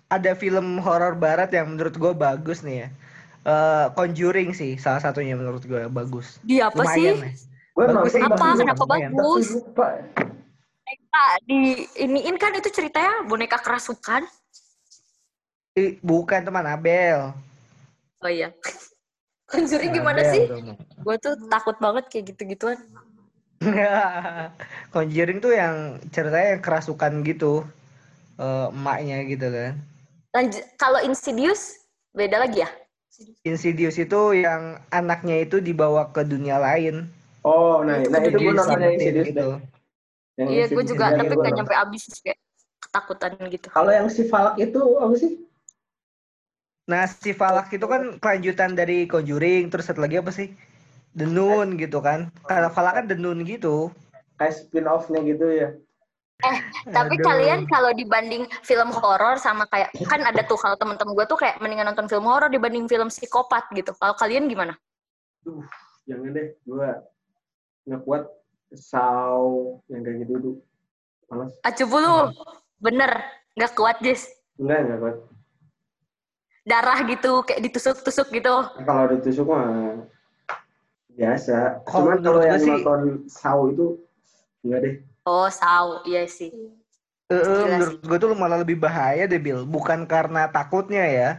ada 0.08 0.32
film 0.38 0.78
horor 0.80 1.18
barat 1.18 1.50
yang 1.50 1.74
menurut 1.74 1.98
gue 1.98 2.14
bagus 2.14 2.62
nih 2.62 2.86
ya. 2.86 2.90
Eh, 3.46 3.86
Conjuring 3.94 4.58
sih 4.58 4.74
salah 4.82 4.98
satunya 4.98 5.38
menurut 5.38 5.62
gue 5.62 5.86
bagus. 5.86 6.42
Di 6.42 6.66
apa 6.66 6.74
Lumayan 6.82 6.98
sih? 6.98 7.22
lah. 7.22 7.34
Gue 7.76 7.86
Bagus 7.86 8.12
sih, 8.16 8.22
Apa? 8.24 8.34
bagus, 8.34 8.58
Kenapa 8.58 8.84
lumayan. 8.88 9.12
bagus? 9.14 9.48
Boneka 10.82 11.26
di 11.46 11.60
iniin 12.00 12.36
kan 12.42 12.56
itu 12.58 12.70
ceritanya 12.74 13.22
boneka 13.28 13.62
kerasukan. 13.62 14.26
Ih, 15.76 16.00
bukan 16.02 16.42
teman 16.42 16.66
Abel. 16.66 17.36
Oh 18.24 18.32
iya. 18.32 18.50
Conjuring 19.52 19.92
gimana 19.94 20.26
Abel 20.26 20.34
sih? 20.34 20.44
Gue 21.06 21.16
tuh 21.22 21.38
takut 21.46 21.78
banget 21.78 22.10
kayak 22.10 22.34
gitu-gituan. 22.34 22.80
Conjuring 24.96 25.38
tuh 25.38 25.54
yang 25.54 26.02
ceritanya 26.10 26.58
yang 26.58 26.64
kerasukan 26.66 27.12
gitu. 27.22 27.62
Eh, 28.42 28.68
emaknya 28.74 29.22
gitu 29.30 29.48
kan. 29.54 29.74
Lanjut, 30.34 30.64
kalau 30.76 31.00
Insidious 31.06 31.78
beda 32.12 32.42
lagi 32.42 32.64
ya? 32.66 32.70
Insidious 33.46 33.96
itu 34.02 34.22
yang 34.34 34.82
anaknya 34.90 35.46
itu 35.46 35.62
dibawa 35.62 36.10
ke 36.10 36.26
dunia 36.26 36.58
lain. 36.58 37.08
Oh, 37.46 37.86
nah, 37.86 38.02
nah 38.02 38.20
itu 38.26 38.42
gue 38.42 38.54
nonton 38.58 38.80
yang 38.82 38.94
Insidious 38.98 39.28
gitu. 39.30 39.38
deh. 39.38 39.54
Yang 40.36 40.48
Iya, 40.50 40.66
gue 40.68 40.84
juga, 40.84 41.06
tapi 41.16 41.34
gak 41.38 41.54
nyampe 41.56 41.74
abis 41.78 42.04
kayak 42.20 42.40
ketakutan 42.82 43.32
gitu. 43.54 43.68
Kalau 43.72 43.92
yang 43.94 44.08
si 44.10 44.26
Falak 44.28 44.56
itu 44.60 44.82
apa 45.00 45.16
sih? 45.16 45.32
Nah, 46.86 47.10
si 47.10 47.32
Falak 47.34 47.74
itu 47.74 47.86
kan 47.90 48.22
kelanjutan 48.22 48.78
dari 48.78 49.10
Conjuring, 49.10 49.74
terus 49.74 49.90
satu 49.90 50.06
lagi 50.06 50.22
apa 50.22 50.30
sih? 50.30 50.54
The 51.16 51.26
Nun 51.26 51.80
gitu 51.80 52.04
kan. 52.04 52.30
Kalau 52.44 52.70
Falak 52.70 53.00
kan 53.02 53.06
The 53.08 53.18
Nun 53.18 53.42
gitu. 53.48 53.90
Kayak 54.36 54.54
spin 54.60 54.86
off-nya 54.86 55.24
gitu 55.24 55.48
ya. 55.48 55.70
Tapi 56.86 57.16
Aduh. 57.18 57.26
kalian 57.26 57.60
kalau 57.66 57.92
dibanding 57.96 58.46
film 58.62 58.92
horor 58.92 59.40
sama 59.40 59.66
kayak 59.72 59.90
kan 60.06 60.22
ada 60.22 60.44
tuh 60.46 60.60
kalau 60.60 60.76
temen-temen 60.78 61.16
gue 61.16 61.26
tuh 61.26 61.40
kayak 61.40 61.58
mendingan 61.64 61.90
nonton 61.90 62.06
film 62.12 62.28
horor 62.28 62.52
dibanding 62.52 62.86
film 62.86 63.08
psikopat 63.10 63.66
gitu. 63.74 63.96
Kalau 63.98 64.14
kalian 64.14 64.46
gimana? 64.52 64.76
Duh, 65.42 65.64
jangan 66.06 66.36
deh. 66.36 66.54
Gue 66.68 66.90
nggak 67.88 68.02
kuat 68.04 68.24
saw 68.76 69.42
yang 69.90 70.04
kayak 70.04 70.18
gitu 70.28 70.34
tuh. 70.38 70.56
Males. 71.32 71.54
Acuh 71.66 71.88
lu, 71.90 72.16
bener 72.78 73.12
nggak 73.58 73.74
kuat 73.74 73.98
Jis. 74.04 74.30
Enggak, 74.62 74.80
enggak 74.86 75.00
kuat. 75.02 75.18
Darah 76.66 77.00
gitu 77.10 77.32
kayak 77.46 77.62
ditusuk-tusuk 77.66 78.28
gitu. 78.30 78.54
Nah, 78.54 78.84
kalau 78.86 79.06
ditusuk 79.18 79.46
mah 79.50 79.98
biasa. 81.16 81.82
Cuman 81.90 82.20
kalau 82.22 82.42
yang 82.46 82.62
sih- 82.62 82.70
nonton 82.70 83.26
saw 83.26 83.66
itu 83.72 83.98
enggak 84.62 84.80
deh. 84.84 84.96
Oh, 85.26 85.50
saw, 85.50 86.06
iya 86.06 86.30
sih. 86.30 86.54
Gila 87.26 87.82
menurut 87.82 87.98
gue 88.06 88.18
tuh 88.22 88.30
malah 88.38 88.62
lebih 88.62 88.78
bahaya 88.78 89.26
deh, 89.26 89.42
Bill. 89.42 89.66
Bukan 89.66 90.06
karena 90.06 90.46
takutnya 90.54 91.02
ya. 91.02 91.30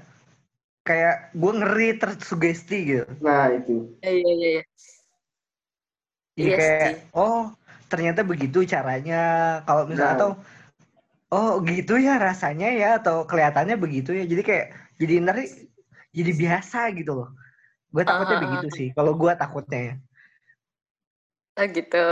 Kayak 0.83 1.31
gue 1.35 1.53
ngeri 1.55 1.89
tersugesti 1.99 2.79
gitu. 2.83 3.07
Nah, 3.23 3.51
itu. 3.55 3.95
Iya 4.03 4.11
iya 4.11 4.33
iya. 4.35 4.49
iya. 4.59 4.63
Jadi 6.37 6.49
Iya 6.51 6.57
kayak, 6.59 6.83
sih. 6.83 6.95
oh 7.15 7.43
ternyata 7.87 8.21
begitu 8.27 8.67
caranya. 8.67 9.23
Kalau 9.63 9.87
misalnya 9.87 10.11
Nah. 10.11 10.19
atau, 10.19 10.31
oh 11.31 11.63
gitu 11.63 11.95
ya 12.03 12.19
rasanya 12.19 12.69
ya, 12.75 12.89
atau 12.99 13.23
kelihatannya 13.23 13.79
begitu 13.79 14.11
ya. 14.19 14.27
Jadi 14.27 14.43
kayak, 14.43 14.67
jadi 14.99 15.15
ngeri, 15.23 15.45
jadi 16.11 16.33
biasa 16.35 16.79
gitu 16.99 17.13
loh. 17.23 17.31
Gue 17.95 18.03
takutnya 18.03 18.37
Ah, 18.37 18.43
ah, 18.43 18.45
begitu 18.51 18.69
sih. 18.75 18.89
Kalau 18.91 19.15
gue 19.15 19.33
takutnya 19.39 19.81
ya. 19.81 19.95
Oh 21.57 21.67
gitu. 21.71 22.07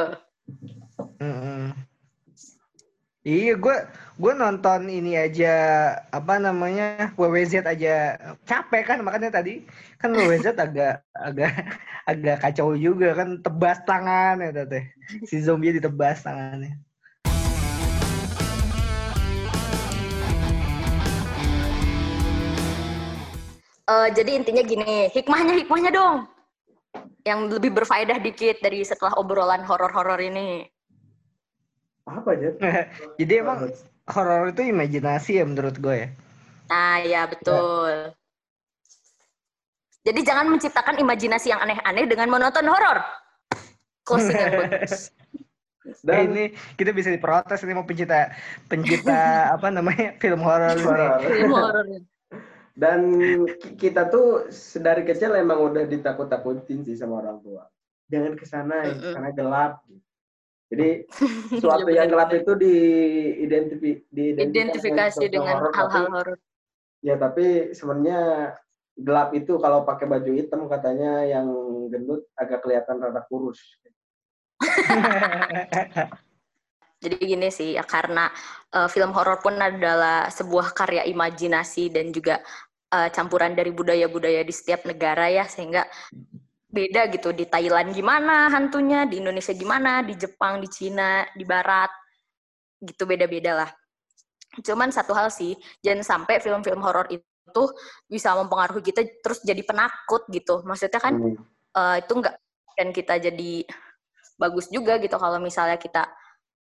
Mm-mm. 0.98 1.74
Iya, 3.24 3.56
gue 3.56 3.76
gue 4.20 4.32
nonton 4.36 4.84
ini 4.92 5.16
aja 5.16 5.54
apa 6.12 6.36
namanya 6.36 7.16
WWZ 7.16 7.64
aja 7.64 8.20
capek 8.44 8.84
kan 8.84 8.98
makanya 9.00 9.40
tadi 9.40 9.64
kan 9.96 10.12
WWZ 10.12 10.52
agak 10.68 11.00
agak 11.16 11.52
agak 12.04 12.36
kacau 12.44 12.76
juga 12.76 13.16
kan 13.16 13.40
tebas 13.40 13.80
tangan 13.88 14.44
ya 14.44 14.68
teh 14.68 14.84
si 15.24 15.40
zombie 15.40 15.72
ditebas 15.72 16.20
tangannya. 16.20 16.76
Eh, 23.84 24.08
jadi 24.16 24.40
intinya 24.40 24.64
gini, 24.64 25.12
hikmahnya 25.12 25.60
hikmahnya 25.60 25.92
dong. 25.92 26.24
Yang 27.20 27.60
lebih 27.60 27.76
berfaedah 27.76 28.16
dikit 28.16 28.56
dari 28.64 28.80
setelah 28.80 29.12
obrolan 29.20 29.60
horor-horor 29.60 30.16
ini. 30.24 30.64
Apa 32.04 32.28
aja? 32.36 32.48
Jadi 33.20 33.32
emang 33.40 33.72
horor 34.08 34.52
itu 34.52 34.62
imajinasi 34.68 35.40
ya 35.40 35.44
menurut 35.48 35.76
gue 35.80 35.94
ya. 35.96 36.08
Nah, 36.68 36.96
ya 37.04 37.22
betul. 37.28 38.12
Jadi 40.04 40.20
jangan 40.20 40.52
menciptakan 40.52 41.00
imajinasi 41.00 41.48
yang 41.48 41.64
aneh-aneh 41.64 42.04
dengan 42.04 42.28
menonton 42.28 42.68
horor. 42.68 43.00
Closing 44.04 44.36
yang 44.36 44.52
bagus. 44.68 45.08
Dan 46.04 46.32
ini 46.32 46.44
kita 46.80 46.96
bisa 46.96 47.12
diprotes 47.12 47.60
ini 47.60 47.76
mau 47.76 47.84
pencipta 47.84 48.32
pencipta 48.68 49.20
apa 49.56 49.68
namanya 49.68 50.16
film 50.20 50.40
horor. 50.44 50.76
Film 50.76 51.52
horor. 51.52 51.84
Dan 52.76 53.00
ki- 53.56 53.76
kita 53.80 54.08
tuh 54.12 54.48
sedari 54.52 55.04
kecil 55.08 55.36
emang 55.36 55.60
udah 55.60 55.84
ditakut-takutin 55.88 56.84
sih 56.84 56.96
sama 56.96 57.20
orang 57.24 57.40
tua. 57.40 57.68
Jangan 58.12 58.32
ke 58.36 58.44
sana, 58.44 58.76
ya, 58.84 58.96
karena 59.16 59.30
gelap. 59.32 59.72
Jadi 60.72 61.04
sesuatu 61.60 61.88
Iya, 61.88 62.04
yang 62.04 62.08
gelap 62.12 62.30
itu 62.32 62.52
diidentifi- 62.56 64.04
Identifikasi 64.12 65.12
sesuatu 65.12 65.28
dengan 65.28 65.68
hal-hal 65.70 66.08
horor. 66.08 66.38
Ya 67.04 67.20
tapi 67.20 67.76
sebenarnya 67.76 68.52
gelap 68.96 69.34
itu 69.36 69.58
kalau 69.60 69.84
pakai 69.84 70.06
baju 70.08 70.30
hitam 70.32 70.64
katanya 70.70 71.26
yang 71.26 71.46
gendut 71.90 72.24
agak 72.38 72.62
kelihatan 72.64 73.02
rada 73.02 73.20
kurus. 73.28 73.60
Jadi 77.04 77.20
gini 77.20 77.52
sih, 77.52 77.76
ya, 77.76 77.84
karena 77.84 78.32
eh, 78.72 78.88
film 78.88 79.12
horor 79.12 79.36
pun 79.44 79.60
adalah 79.60 80.32
sebuah 80.32 80.72
karya 80.72 81.04
imajinasi 81.04 81.92
dan 81.92 82.08
juga 82.08 82.40
eh, 82.88 83.12
campuran 83.12 83.52
dari 83.52 83.68
budaya-budaya 83.76 84.40
di 84.40 84.54
setiap 84.56 84.88
negara 84.88 85.28
ya, 85.28 85.44
sehingga 85.44 85.84
beda 86.74 87.06
gitu. 87.14 87.30
Di 87.30 87.46
Thailand 87.46 87.94
gimana 87.94 88.50
hantunya, 88.50 89.06
di 89.06 89.22
Indonesia 89.22 89.54
gimana, 89.54 90.02
di 90.02 90.18
Jepang, 90.18 90.58
di 90.58 90.66
Cina, 90.66 91.22
di 91.30 91.46
Barat, 91.46 91.90
gitu 92.82 93.06
beda-beda 93.06 93.64
lah. 93.64 93.70
Cuman 94.58 94.90
satu 94.90 95.14
hal 95.14 95.30
sih, 95.30 95.54
jangan 95.78 96.02
sampai 96.02 96.42
film-film 96.42 96.82
horor 96.82 97.06
itu 97.10 97.62
bisa 98.10 98.34
mempengaruhi 98.34 98.82
kita 98.82 99.06
terus 99.22 99.38
jadi 99.46 99.62
penakut 99.62 100.26
gitu. 100.34 100.66
Maksudnya 100.66 100.98
kan 100.98 101.14
Hmm. 101.14 101.38
eh, 101.74 101.96
itu 102.02 102.12
enggak 102.14 102.34
dan 102.74 102.88
kita 102.90 103.14
jadi 103.22 103.52
bagus 104.34 104.66
juga 104.70 104.98
gitu 104.98 105.14
kalau 105.14 105.38
misalnya 105.38 105.78
kita 105.78 106.10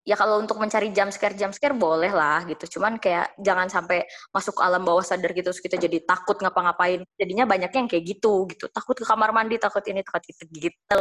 ya 0.08 0.16
kalau 0.16 0.40
untuk 0.40 0.56
mencari 0.56 0.88
jump 0.96 1.12
scare 1.12 1.36
jump 1.36 1.52
scare 1.52 1.76
boleh 1.76 2.08
lah 2.08 2.40
gitu. 2.48 2.80
Cuman 2.80 2.96
kayak 2.96 3.36
jangan 3.36 3.68
sampai 3.68 4.08
masuk 4.32 4.56
ke 4.56 4.62
alam 4.64 4.80
bawah 4.80 5.04
sadar 5.04 5.36
gitu 5.36 5.52
terus 5.52 5.60
kita 5.60 5.76
jadi 5.76 6.00
takut 6.08 6.40
ngapa-ngapain. 6.40 7.04
Jadinya 7.20 7.44
banyaknya 7.44 7.84
yang 7.84 7.90
kayak 7.92 8.04
gitu 8.16 8.48
gitu. 8.48 8.72
Takut 8.72 8.96
ke 8.96 9.04
kamar 9.04 9.36
mandi 9.36 9.60
takut 9.60 9.84
ini 9.84 10.00
takut 10.00 10.24
itu 10.24 10.48
gitu. 10.48 11.00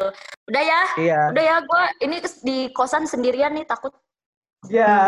Udah 0.51 0.63
ya? 0.63 0.81
Iya. 0.99 1.21
udah 1.31 1.43
ya 1.47 1.55
gue 1.63 1.83
ini 2.03 2.19
di 2.43 2.57
kosan 2.75 3.07
sendirian 3.07 3.55
nih 3.55 3.63
takut. 3.63 3.95
Ya. 4.67 5.07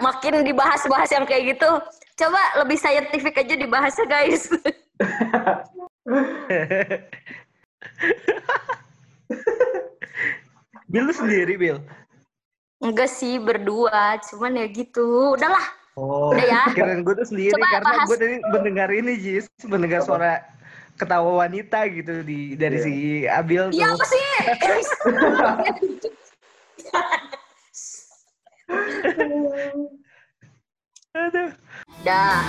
makin 0.00 0.48
dibahas-bahas 0.48 1.12
yang 1.12 1.28
kayak 1.28 1.52
gitu 1.52 1.68
coba 2.24 2.40
lebih 2.64 2.80
scientific 2.80 3.36
aja 3.36 3.52
dibahasnya 3.52 4.08
guys 4.08 4.48
Bill 10.86 11.04
lu 11.04 11.12
sendiri, 11.12 11.54
Bill. 11.54 11.78
enggak 12.78 13.10
sih 13.10 13.36
berdua 13.36 14.16
cuman 14.22 14.54
ya 14.54 14.66
gitu 14.68 15.34
udahlah 15.34 15.66
Oh, 15.92 16.30
Udah 16.30 16.46
ya. 16.46 16.62
kirain 16.70 17.02
gue 17.02 17.10
tuh 17.12 17.26
sendiri 17.26 17.50
Coba 17.52 17.66
karena 17.74 17.90
bahas. 17.90 18.06
gue 18.06 18.16
tadi 18.16 18.36
mendengar 18.48 18.86
ini 18.88 19.18
Jis, 19.18 19.50
mendengar 19.66 19.98
suara 20.00 20.46
ketawa 20.94 21.42
wanita 21.42 21.90
gitu 21.90 22.22
di 22.22 22.54
dari 22.54 22.78
Iya. 22.78 22.84
si 22.86 22.94
Abil 23.26 23.62
tuh. 23.66 23.74
iya 23.74 23.86
apa 23.90 24.04
sih 24.06 24.22
Aduh. 31.14 31.50
dah 32.04 32.42